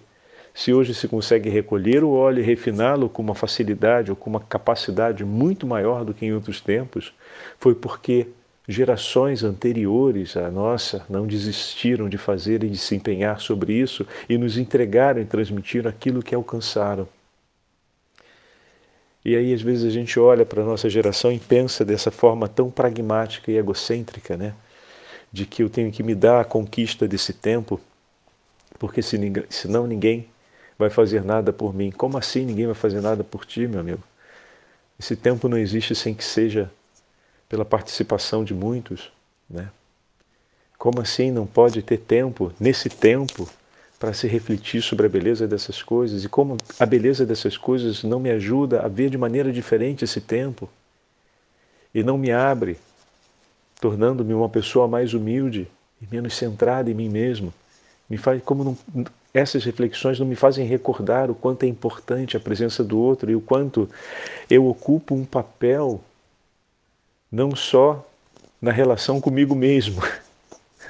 se 0.52 0.74
hoje 0.74 0.96
se 0.96 1.08
consegue 1.08 1.48
recolher 1.48 2.04
o 2.04 2.10
óleo 2.10 2.39
e 2.39 2.43
refiná-lo 2.43 3.08
com 3.08 3.22
uma 3.22 3.36
facilidade 3.36 4.10
ou 4.10 4.15
com 4.15 4.32
uma 4.32 4.39
capacidade 4.39 5.24
muito 5.24 5.67
maior 5.67 6.04
do 6.04 6.12
que 6.12 6.26
em 6.26 6.34
outros 6.34 6.60
tempos, 6.60 7.13
foi 7.60 7.76
porque 7.76 8.26
gerações 8.67 9.43
anteriores 9.43 10.36
à 10.36 10.50
nossa 10.50 11.06
não 11.08 11.28
desistiram 11.28 12.10
de 12.10 12.17
fazer 12.17 12.63
e 12.63 12.69
de 12.69 12.80
se 12.80 12.96
empenhar 12.96 13.39
sobre 13.41 13.74
isso 13.74 14.08
e 14.28 14.39
nos 14.39 14.58
entregaram 14.58 15.22
e 15.22 15.26
transmitiram 15.26 15.88
aquilo 15.88 16.24
que 16.24 16.34
alcançaram. 16.34 17.08
E 19.25 19.36
aí, 19.36 19.53
às 19.53 19.62
vezes, 19.62 19.86
a 19.86 19.89
gente 19.89 20.19
olha 20.19 20.45
para 20.45 20.62
a 20.62 20.65
nossa 20.65 20.89
geração 20.89 21.31
e 21.31 21.39
pensa 21.39 21.86
dessa 21.86 22.12
forma 22.12 22.47
tão 22.47 22.69
pragmática 22.69 23.51
e 23.51 23.57
egocêntrica, 23.57 24.36
né? 24.36 24.53
De 25.31 25.45
que 25.45 25.63
eu 25.63 25.69
tenho 25.69 25.91
que 25.91 26.03
me 26.03 26.13
dar 26.13 26.41
a 26.41 26.45
conquista 26.45 27.07
desse 27.07 27.31
tempo, 27.33 27.79
porque 28.77 29.01
senão 29.01 29.88
ninguém 29.88 30.27
vai 30.77 30.89
fazer 30.89 31.23
nada 31.23 31.53
por 31.53 31.73
mim. 31.73 31.89
Como 31.91 32.17
assim 32.17 32.45
ninguém 32.45 32.65
vai 32.65 32.75
fazer 32.75 33.01
nada 33.01 33.23
por 33.23 33.45
ti, 33.45 33.65
meu 33.65 33.79
amigo? 33.79 34.03
Esse 34.99 35.15
tempo 35.15 35.47
não 35.47 35.57
existe 35.57 35.95
sem 35.95 36.13
que 36.13 36.23
seja 36.23 36.69
pela 37.47 37.63
participação 37.63 38.43
de 38.43 38.53
muitos, 38.53 39.12
né? 39.49 39.69
Como 40.77 40.99
assim 40.99 41.31
não 41.31 41.45
pode 41.45 41.81
ter 41.81 41.97
tempo, 41.97 42.51
nesse 42.59 42.89
tempo, 42.89 43.49
para 44.03 44.11
se 44.11 44.27
refletir 44.27 44.81
sobre 44.81 45.05
a 45.05 45.09
beleza 45.09 45.47
dessas 45.47 45.81
coisas 45.81 46.25
e 46.25 46.27
como 46.27 46.57
a 46.77 46.85
beleza 46.85 47.25
dessas 47.25 47.55
coisas 47.55 48.03
não 48.03 48.19
me 48.19 48.29
ajuda 48.31 48.81
a 48.81 48.89
ver 48.89 49.09
de 49.09 49.17
maneira 49.17 49.49
diferente 49.49 50.03
esse 50.03 50.19
tempo 50.19 50.69
e 51.95 52.03
não 52.03 52.17
me 52.17 52.29
abre, 52.29 52.77
tornando-me 53.79 54.33
uma 54.33 54.49
pessoa 54.49 54.89
mais 54.89 55.13
humilde 55.13 55.69
e 56.01 56.07
menos 56.13 56.35
centrada 56.35 56.91
em 56.91 56.93
mim 56.93 57.07
mesmo. 57.07 57.53
Me 58.09 58.17
faz 58.17 58.43
como 58.43 58.77
não, 58.93 59.05
essas 59.33 59.63
reflexões 59.63 60.19
não 60.19 60.27
me 60.27 60.35
fazem 60.35 60.67
recordar 60.67 61.31
o 61.31 61.35
quanto 61.35 61.63
é 61.63 61.67
importante 61.67 62.35
a 62.35 62.41
presença 62.41 62.83
do 62.83 62.99
outro 62.99 63.31
e 63.31 63.37
o 63.37 63.41
quanto 63.41 63.89
eu 64.49 64.67
ocupo 64.67 65.15
um 65.15 65.23
papel 65.23 66.01
não 67.31 67.55
só 67.55 68.05
na 68.61 68.73
relação 68.73 69.21
comigo 69.21 69.55
mesmo, 69.55 70.01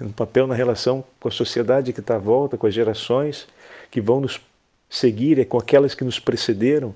um 0.02 0.12
papel 0.12 0.48
na 0.48 0.56
relação 0.56 1.04
com 1.20 1.28
a 1.28 1.32
sociedade 1.32 1.94
que 1.94 2.00
está 2.00 2.16
à 2.16 2.20
volta, 2.20 2.58
com 2.58 2.68
as 2.68 2.74
gerações 2.74 3.48
que 3.92 4.02
vão 4.02 4.20
nos 4.20 4.42
seguir, 4.90 5.40
é 5.40 5.46
com 5.46 5.58
aquelas 5.58 5.94
que 5.96 6.04
nos 6.04 6.20
precederam. 6.20 6.94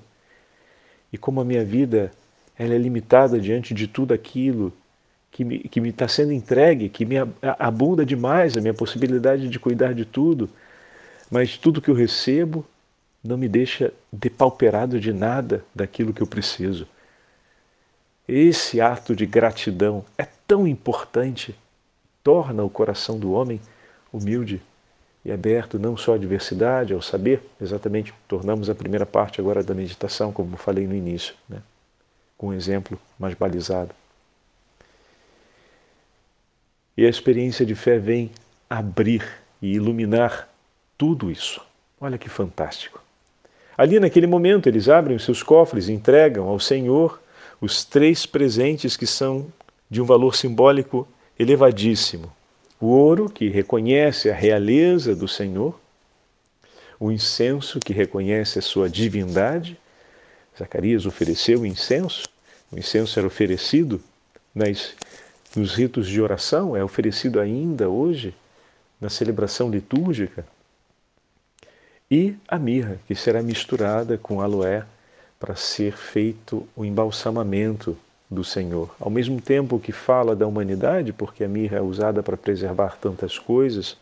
E 1.12 1.18
como 1.18 1.40
a 1.40 1.44
minha 1.44 1.64
vida 1.64 2.12
ela 2.58 2.74
é 2.74 2.78
limitada 2.78 3.40
diante 3.40 3.72
de 3.72 3.86
tudo 3.86 4.12
aquilo 4.12 4.72
que 5.30 5.44
me 5.44 5.56
está 5.56 5.68
que 5.68 5.80
me 5.80 5.94
sendo 6.08 6.32
entregue, 6.32 6.88
que 6.88 7.04
me 7.04 7.16
abunda 7.42 8.04
demais 8.04 8.56
a 8.56 8.60
minha 8.60 8.74
possibilidade 8.74 9.48
de 9.48 9.58
cuidar 9.58 9.94
de 9.94 10.04
tudo, 10.04 10.50
mas 11.30 11.56
tudo 11.56 11.80
que 11.80 11.90
eu 11.90 11.94
recebo 11.94 12.66
não 13.22 13.36
me 13.36 13.48
deixa 13.48 13.92
depauperado 14.12 14.98
de 14.98 15.12
nada 15.12 15.64
daquilo 15.74 16.12
que 16.12 16.22
eu 16.22 16.26
preciso. 16.26 16.86
Esse 18.26 18.80
ato 18.80 19.14
de 19.14 19.26
gratidão 19.26 20.04
é 20.16 20.26
tão 20.46 20.66
importante 20.66 21.54
torna 22.22 22.62
o 22.62 22.70
coração 22.70 23.18
do 23.18 23.32
homem 23.32 23.60
humilde 24.12 24.60
e 25.24 25.32
aberto 25.32 25.78
não 25.78 25.96
só 25.96 26.14
à 26.14 26.18
diversidade, 26.18 26.94
ao 26.94 27.02
saber, 27.02 27.42
exatamente 27.60 28.14
tornamos 28.26 28.70
a 28.70 28.74
primeira 28.74 29.04
parte 29.04 29.40
agora 29.40 29.62
da 29.62 29.74
meditação, 29.74 30.32
como 30.32 30.56
falei 30.56 30.86
no 30.86 30.94
início, 30.94 31.34
né? 31.48 31.60
com 32.36 32.48
um 32.48 32.54
exemplo 32.54 32.98
mais 33.18 33.34
balizado. 33.34 33.90
E 36.96 37.04
a 37.04 37.08
experiência 37.08 37.66
de 37.66 37.74
fé 37.74 37.98
vem 37.98 38.30
abrir 38.68 39.24
e 39.60 39.74
iluminar 39.74 40.48
tudo 40.96 41.30
isso. 41.30 41.60
Olha 42.00 42.18
que 42.18 42.28
fantástico. 42.28 43.02
Ali 43.76 44.00
naquele 44.00 44.26
momento 44.26 44.68
eles 44.68 44.88
abrem 44.88 45.16
os 45.16 45.24
seus 45.24 45.42
cofres 45.42 45.88
e 45.88 45.92
entregam 45.92 46.48
ao 46.48 46.58
Senhor 46.58 47.20
os 47.60 47.84
três 47.84 48.26
presentes 48.26 48.96
que 48.96 49.06
são 49.06 49.46
de 49.90 50.00
um 50.02 50.04
valor 50.04 50.34
simbólico 50.34 51.06
elevadíssimo. 51.38 52.32
O 52.80 52.86
ouro, 52.86 53.28
que 53.28 53.48
reconhece 53.48 54.30
a 54.30 54.34
realeza 54.34 55.14
do 55.14 55.28
Senhor, 55.28 55.78
o 56.98 57.12
incenso, 57.12 57.78
que 57.78 57.92
reconhece 57.92 58.58
a 58.58 58.62
sua 58.62 58.88
divindade. 58.88 59.78
Zacarias 60.58 61.06
ofereceu 61.06 61.60
o 61.60 61.66
incenso, 61.66 62.28
o 62.72 62.78
incenso 62.78 63.18
era 63.18 63.26
oferecido 63.26 64.00
nas, 64.54 64.94
nos 65.54 65.74
ritos 65.74 66.08
de 66.08 66.20
oração, 66.20 66.76
é 66.76 66.82
oferecido 66.82 67.40
ainda 67.40 67.88
hoje 67.88 68.34
na 69.00 69.08
celebração 69.08 69.70
litúrgica. 69.70 70.44
E 72.10 72.34
a 72.48 72.58
mirra, 72.58 72.98
que 73.06 73.14
será 73.14 73.42
misturada 73.42 74.18
com 74.18 74.40
aloé 74.40 74.84
para 75.38 75.54
ser 75.54 75.96
feito 75.96 76.66
o 76.74 76.84
embalsamamento 76.84 77.96
do 78.30 78.44
Senhor. 78.44 78.94
Ao 79.00 79.10
mesmo 79.10 79.40
tempo 79.40 79.78
que 79.78 79.92
fala 79.92 80.36
da 80.36 80.46
humanidade, 80.46 81.12
porque 81.12 81.44
a 81.44 81.48
mirra 81.48 81.78
é 81.78 81.80
usada 81.80 82.22
para 82.22 82.36
preservar 82.36 82.96
tantas 83.00 83.38
coisas, 83.38 83.96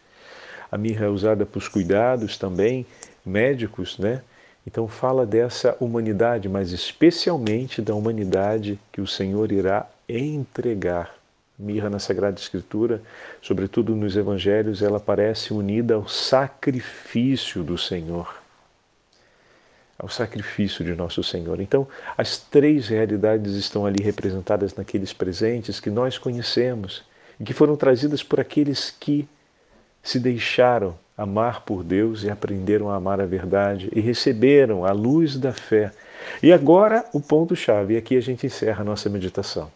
a 0.71 0.77
mirra 0.77 1.07
é 1.07 1.09
usada 1.09 1.47
para 1.47 1.59
os 1.59 1.69
cuidados 1.69 2.37
também 2.37 2.85
médicos, 3.25 3.99
né? 3.99 4.23
Então 4.67 4.89
fala 4.89 5.25
dessa 5.25 5.77
humanidade, 5.79 6.49
mas 6.49 6.73
especialmente 6.73 7.81
da 7.81 7.95
humanidade 7.95 8.79
que 8.91 9.01
o 9.01 9.07
Senhor 9.07 9.53
irá 9.53 9.87
entregar. 10.09 11.15
Mirra 11.57 11.89
na 11.89 12.01
Sagrada 12.01 12.39
Escritura, 12.39 13.01
sobretudo 13.41 13.95
nos 13.95 14.17
Evangelhos, 14.17 14.83
ela 14.83 14.99
parece 14.99 15.55
unida 15.55 15.95
ao 15.95 16.09
sacrifício 16.09 17.63
do 17.63 17.79
Senhor 17.79 18.46
ao 19.99 20.09
sacrifício 20.09 20.85
de 20.85 20.95
nosso 20.95 21.23
Senhor. 21.23 21.61
Então, 21.61 21.87
as 22.17 22.39
três 22.39 22.89
realidades 22.89 23.55
estão 23.55 23.87
ali 23.87 24.03
representadas 24.03 24.75
naqueles 24.75 25.13
presentes 25.13 25.81
que 25.81 25.91
nós 25.91 26.19
conhecemos 26.19 27.03
e 27.41 27.45
que 27.45 27.53
foram 27.53 27.77
trazidas 27.77 28.23
por 28.23 28.41
aqueles 28.41 28.91
que 28.91 29.29
se 30.03 30.19
deixaram 30.21 30.95
amar 31.17 31.63
por 31.63 31.83
Deus 31.83 32.23
e 32.23 32.31
aprenderam 32.31 32.91
a 32.91 32.97
amar 32.97 33.21
a 33.21 33.27
verdade 33.27 33.89
e 33.95 34.01
receberam 34.01 34.85
a 34.85 34.93
luz 34.93 35.37
da 35.37 35.53
fé. 35.53 35.93
E 36.43 36.53
agora 36.53 37.05
o 37.13 37.21
ponto-chave, 37.21 37.95
e 37.95 37.97
aqui 37.97 38.17
a 38.17 38.21
gente 38.21 38.47
encerra 38.47 38.83
a 38.83 38.85
nossa 38.85 39.09
meditação. 39.09 39.71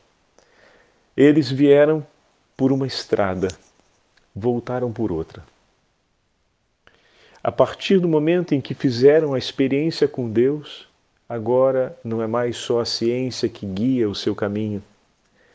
Eles 1.17 1.51
vieram 1.51 2.07
por 2.57 2.73
uma 2.73 2.87
estrada, 2.87 3.49
voltaram 4.35 4.93
por 4.93 5.11
outra. 5.11 5.43
A 7.43 7.51
partir 7.51 7.99
do 7.99 8.07
momento 8.07 8.55
em 8.55 8.61
que 8.61 8.75
fizeram 8.75 9.33
a 9.33 9.39
experiência 9.39 10.07
com 10.07 10.29
Deus, 10.29 10.87
agora 11.27 11.99
não 12.05 12.21
é 12.21 12.27
mais 12.27 12.59
só 12.59 12.81
a 12.81 12.85
ciência 12.85 13.49
que 13.49 13.65
guia 13.65 14.11
o 14.11 14.15
seu 14.15 14.35
caminho, 14.35 14.83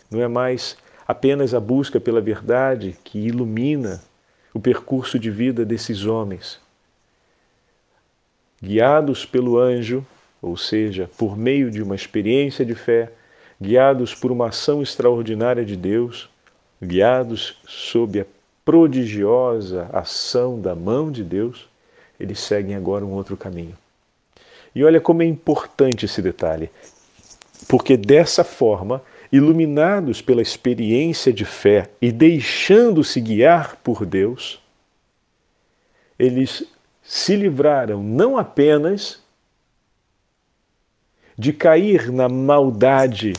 não 0.09 0.19
é 0.19 0.27
mais 0.27 0.75
apenas 1.07 1.53
a 1.53 1.59
busca 1.59 1.99
pela 1.99 2.19
verdade 2.19 2.97
que 3.03 3.19
ilumina 3.19 4.01
o 4.51 4.59
percurso 4.59 5.19
de 5.19 5.29
vida 5.29 5.63
desses 5.63 6.05
homens. 6.05 6.59
Guiados 8.63 9.23
pelo 9.23 9.59
anjo, 9.59 10.03
ou 10.41 10.57
seja, 10.57 11.07
por 11.17 11.37
meio 11.37 11.69
de 11.69 11.83
uma 11.83 11.95
experiência 11.95 12.65
de 12.65 12.73
fé, 12.73 13.11
guiados 13.61 14.15
por 14.15 14.31
uma 14.31 14.47
ação 14.47 14.81
extraordinária 14.81 15.63
de 15.63 15.75
Deus, 15.75 16.29
guiados 16.81 17.59
sob 17.67 18.21
a 18.21 18.25
prodigiosa 18.63 19.87
ação 19.93 20.59
da 20.59 20.73
mão 20.73 21.11
de 21.11 21.23
Deus, 21.23 21.69
eles 22.19 22.39
seguem 22.39 22.75
agora 22.75 23.05
um 23.05 23.11
outro 23.11 23.35
caminho. 23.35 23.77
E 24.73 24.83
olha 24.83 24.99
como 24.99 25.21
é 25.21 25.25
importante 25.25 26.05
esse 26.05 26.21
detalhe, 26.21 26.69
porque 27.67 27.95
dessa 27.95 28.43
forma, 28.43 29.01
iluminados 29.31 30.21
pela 30.21 30.41
experiência 30.41 31.31
de 31.31 31.45
fé 31.45 31.89
e 32.01 32.11
deixando-se 32.11 33.19
guiar 33.21 33.77
por 33.77 34.05
Deus, 34.05 34.59
eles 36.17 36.63
se 37.03 37.35
livraram 37.35 38.01
não 38.01 38.37
apenas 38.37 39.21
de 41.37 41.51
cair 41.53 42.11
na 42.11 42.29
maldade 42.29 43.33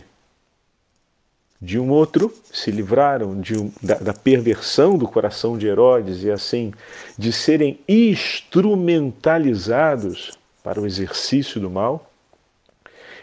de 1.66 1.78
um 1.80 1.90
outro, 1.90 2.32
se 2.52 2.70
livraram 2.70 3.40
de 3.40 3.56
da, 3.82 3.96
da, 3.96 4.14
perversão 4.14 4.96
do 4.96 5.08
coração 5.08 5.58
de 5.58 5.66
Herodes 5.66 6.22
e 6.22 6.30
assim 6.30 6.72
de 7.18 7.32
serem 7.32 7.80
instrumentalizados 7.88 10.38
para 10.62 10.80
o 10.80 10.86
exercício 10.86 11.60
do 11.60 11.68
mal, 11.68 12.08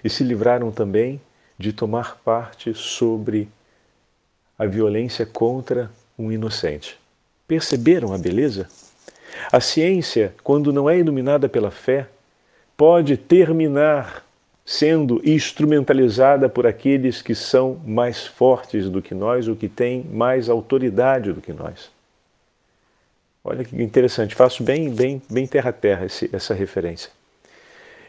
e 0.04 0.10
se 0.10 0.26
livraram 0.26 0.74
também 0.74 1.22
de 1.58 1.72
tomar 1.72 2.18
parte 2.18 2.74
sobre 2.74 3.48
a 4.60 4.66
violência 4.66 5.26
contra 5.26 5.90
um 6.20 6.30
inocente. 6.30 7.00
Perceberam 7.48 8.12
a 8.12 8.18
beleza? 8.18 8.68
A 9.54 9.62
ciência, 9.62 10.36
quando 10.44 10.74
não 10.74 10.90
é 10.90 11.00
iluminada 11.00 11.48
pela 11.48 11.72
fé, 11.72 12.10
pode 12.76 13.16
terminar 13.16 14.23
sendo 14.66 15.22
instrumentalizada 15.26 16.48
por 16.48 16.66
aqueles 16.66 17.22
que 17.22 17.36
são 17.36 17.80
mais 17.86 18.26
fortes 18.26 18.90
do 18.90 19.02
que 19.02 19.14
nós 19.14 19.48
ou 19.48 19.56
que 19.56 19.68
têm 19.68 20.04
mais 20.04 20.50
autoridade 20.50 21.34
do 21.34 21.42
que 21.42 21.52
nós. 21.52 21.92
Olha 23.44 23.66
que 23.66 23.82
interessante, 23.82 24.36
faço 24.36 24.64
bem, 24.64 24.90
bem, 24.90 25.22
bem 25.30 25.46
terra 25.46 25.72
a 25.72 25.74
terra 25.74 26.06
esse, 26.06 26.30
essa 26.34 26.54
referência. 26.54 27.12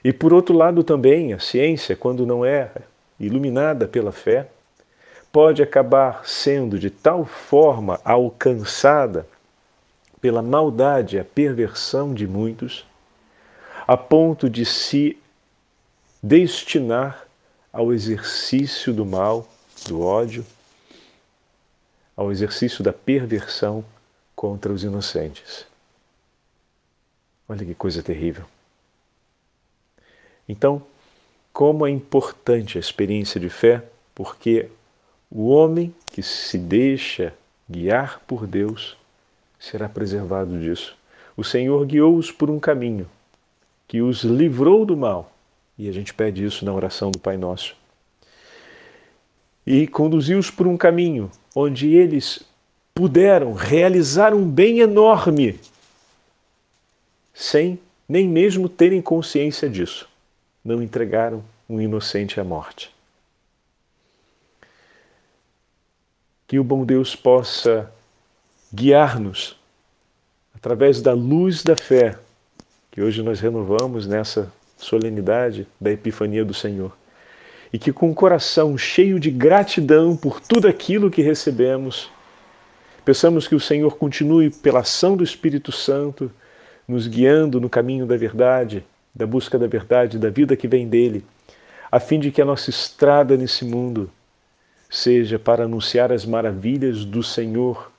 E 0.04 0.12
por 0.12 0.32
outro 0.32 0.56
lado 0.56 0.84
também, 0.84 1.32
a 1.32 1.40
ciência, 1.40 1.96
quando 1.96 2.24
não 2.24 2.44
é 2.44 2.70
iluminada 3.18 3.88
pela 3.88 4.12
fé, 4.12 4.46
pode 5.32 5.60
acabar 5.60 6.22
sendo 6.24 6.78
de 6.78 6.90
tal 6.90 7.24
forma 7.24 8.00
alcançada 8.04 9.26
pela 10.20 10.40
maldade, 10.40 11.18
a 11.18 11.24
perversão 11.24 12.14
de 12.14 12.28
muitos, 12.28 12.86
a 13.86 13.96
ponto 13.96 14.48
de 14.48 14.64
se 14.64 15.18
destinar 16.24 17.28
ao 17.70 17.92
exercício 17.92 18.94
do 18.94 19.04
mal, 19.04 19.46
do 19.86 20.00
ódio, 20.00 20.42
ao 22.16 22.32
exercício 22.32 22.82
da 22.82 22.94
perversão 22.94 23.84
contra 24.34 24.72
os 24.72 24.82
inocentes. 24.82 25.66
Olha 27.46 27.62
que 27.62 27.74
coisa 27.74 28.02
terrível. 28.02 28.46
Então, 30.48 30.82
como 31.52 31.86
é 31.86 31.90
importante 31.90 32.78
a 32.78 32.80
experiência 32.80 33.38
de 33.38 33.50
fé, 33.50 33.84
porque 34.14 34.70
o 35.30 35.48
homem 35.48 35.94
que 36.06 36.22
se 36.22 36.56
deixa 36.56 37.34
guiar 37.68 38.20
por 38.20 38.46
Deus 38.46 38.96
será 39.58 39.90
preservado 39.90 40.58
disso. 40.58 40.96
O 41.36 41.44
Senhor 41.44 41.84
guiou-os 41.84 42.32
por 42.32 42.48
um 42.48 42.58
caminho 42.58 43.06
que 43.86 44.00
os 44.00 44.22
livrou 44.22 44.86
do 44.86 44.96
mal, 44.96 45.33
e 45.78 45.88
a 45.88 45.92
gente 45.92 46.14
pede 46.14 46.44
isso 46.44 46.64
na 46.64 46.72
oração 46.72 47.10
do 47.10 47.18
Pai 47.18 47.36
Nosso. 47.36 47.76
E 49.66 49.86
conduziu-os 49.86 50.50
por 50.50 50.66
um 50.66 50.76
caminho 50.76 51.30
onde 51.54 51.94
eles 51.94 52.42
puderam 52.94 53.52
realizar 53.54 54.34
um 54.34 54.48
bem 54.48 54.80
enorme 54.80 55.58
sem 57.32 57.78
nem 58.08 58.28
mesmo 58.28 58.68
terem 58.68 59.02
consciência 59.02 59.68
disso. 59.68 60.08
Não 60.64 60.82
entregaram 60.82 61.42
um 61.68 61.80
inocente 61.80 62.38
à 62.38 62.44
morte. 62.44 62.94
Que 66.46 66.58
o 66.58 66.64
bom 66.64 66.84
Deus 66.84 67.16
possa 67.16 67.90
guiar-nos 68.72 69.56
através 70.54 71.00
da 71.00 71.12
luz 71.12 71.62
da 71.62 71.76
fé 71.76 72.18
que 72.94 73.02
hoje 73.02 73.24
nós 73.24 73.40
renovamos 73.40 74.06
nessa 74.06 74.52
solenidade 74.76 75.66
da 75.80 75.90
Epifania 75.90 76.44
do 76.44 76.54
Senhor. 76.54 76.96
E 77.72 77.78
que 77.78 77.92
com 77.92 78.10
o 78.10 78.14
coração 78.14 78.78
cheio 78.78 79.18
de 79.18 79.30
gratidão 79.30 80.16
por 80.16 80.40
tudo 80.40 80.68
aquilo 80.68 81.10
que 81.10 81.22
recebemos, 81.22 82.10
Peçamos 83.04 83.46
que 83.46 83.54
o 83.54 83.60
Senhor 83.60 83.98
continue, 83.98 84.48
pela 84.48 84.80
ação 84.80 85.14
do 85.14 85.22
Espírito 85.22 85.70
Santo, 85.70 86.30
nos 86.88 87.06
guiando 87.06 87.60
no 87.60 87.68
caminho 87.68 88.06
da 88.06 88.16
verdade, 88.16 88.82
da 89.14 89.26
busca 89.26 89.58
da 89.58 89.66
verdade, 89.66 90.18
da 90.18 90.30
vida 90.30 90.56
que 90.56 90.66
vem 90.66 90.88
dele, 90.88 91.22
a 91.92 92.00
fim 92.00 92.18
de 92.18 92.30
que 92.30 92.40
a 92.40 92.46
nossa 92.46 92.70
estrada 92.70 93.36
nesse 93.36 93.64
mundo 93.64 94.10
seja 94.88 95.38
para 95.38 95.64
anunciar 95.64 96.10
as 96.10 96.24
maravilhas 96.24 97.04
do 97.04 97.22
Senhor, 97.22 97.92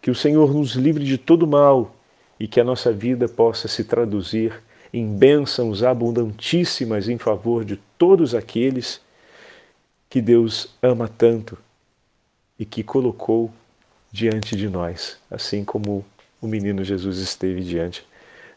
que 0.00 0.12
o 0.12 0.14
Senhor 0.14 0.54
nos 0.54 0.74
livre 0.74 1.04
de 1.04 1.18
todo 1.18 1.46
mal 1.46 1.96
e 2.38 2.46
que 2.46 2.60
a 2.60 2.64
nossa 2.64 2.92
vida 2.92 3.28
possa 3.28 3.66
se 3.66 3.82
traduzir 3.82 4.62
em 4.98 5.06
bênçãos 5.14 5.82
abundantíssimas 5.82 7.06
em 7.06 7.18
favor 7.18 7.66
de 7.66 7.76
todos 7.98 8.34
aqueles 8.34 8.98
que 10.08 10.22
Deus 10.22 10.74
ama 10.82 11.06
tanto 11.06 11.58
e 12.58 12.64
que 12.64 12.82
colocou 12.82 13.50
diante 14.10 14.56
de 14.56 14.70
nós, 14.70 15.18
assim 15.30 15.66
como 15.66 16.02
o 16.40 16.46
menino 16.46 16.82
Jesus 16.82 17.18
esteve 17.18 17.62
diante 17.62 18.06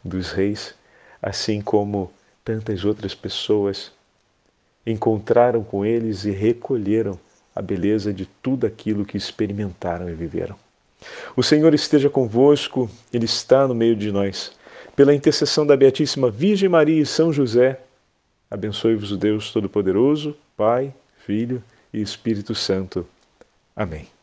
dos 0.02 0.32
reis, 0.32 0.73
assim 1.21 1.60
como 1.60 2.10
tantas 2.45 2.86
outras 2.86 3.13
pessoas 3.13 3.91
encontraram 4.86 5.62
com 5.62 5.86
eles 5.86 6.23
e 6.23 6.32
recolheram 6.32 7.19
a 7.54 7.62
beleza 7.62 8.13
de 8.13 8.25
tudo 8.25 8.65
aquilo 8.65 9.04
que 9.04 9.17
experimentaram 9.17 10.10
e 10.10 10.13
viveram. 10.13 10.56
O 11.36 11.43
Senhor 11.43 11.73
esteja 11.73 12.10
convosco, 12.10 12.89
Ele 13.12 13.25
está 13.25 13.67
no 13.67 13.75
meio 13.75 13.95
de 13.97 14.10
nós. 14.10 14.58
Pela 14.99 15.15
intercessão 15.15 15.65
da 15.65 15.77
Beatíssima 15.77 16.29
Virgem 16.29 16.67
Maria 16.67 17.01
e 17.01 17.05
São 17.05 17.31
José, 17.31 17.79
abençoe-vos 18.51 19.13
o 19.13 19.15
Deus 19.15 19.49
Todo-Poderoso, 19.49 20.35
Pai, 20.57 20.93
Filho 21.25 21.63
e 21.93 22.01
Espírito 22.01 22.53
Santo. 22.53 23.07
Amém. 23.73 24.18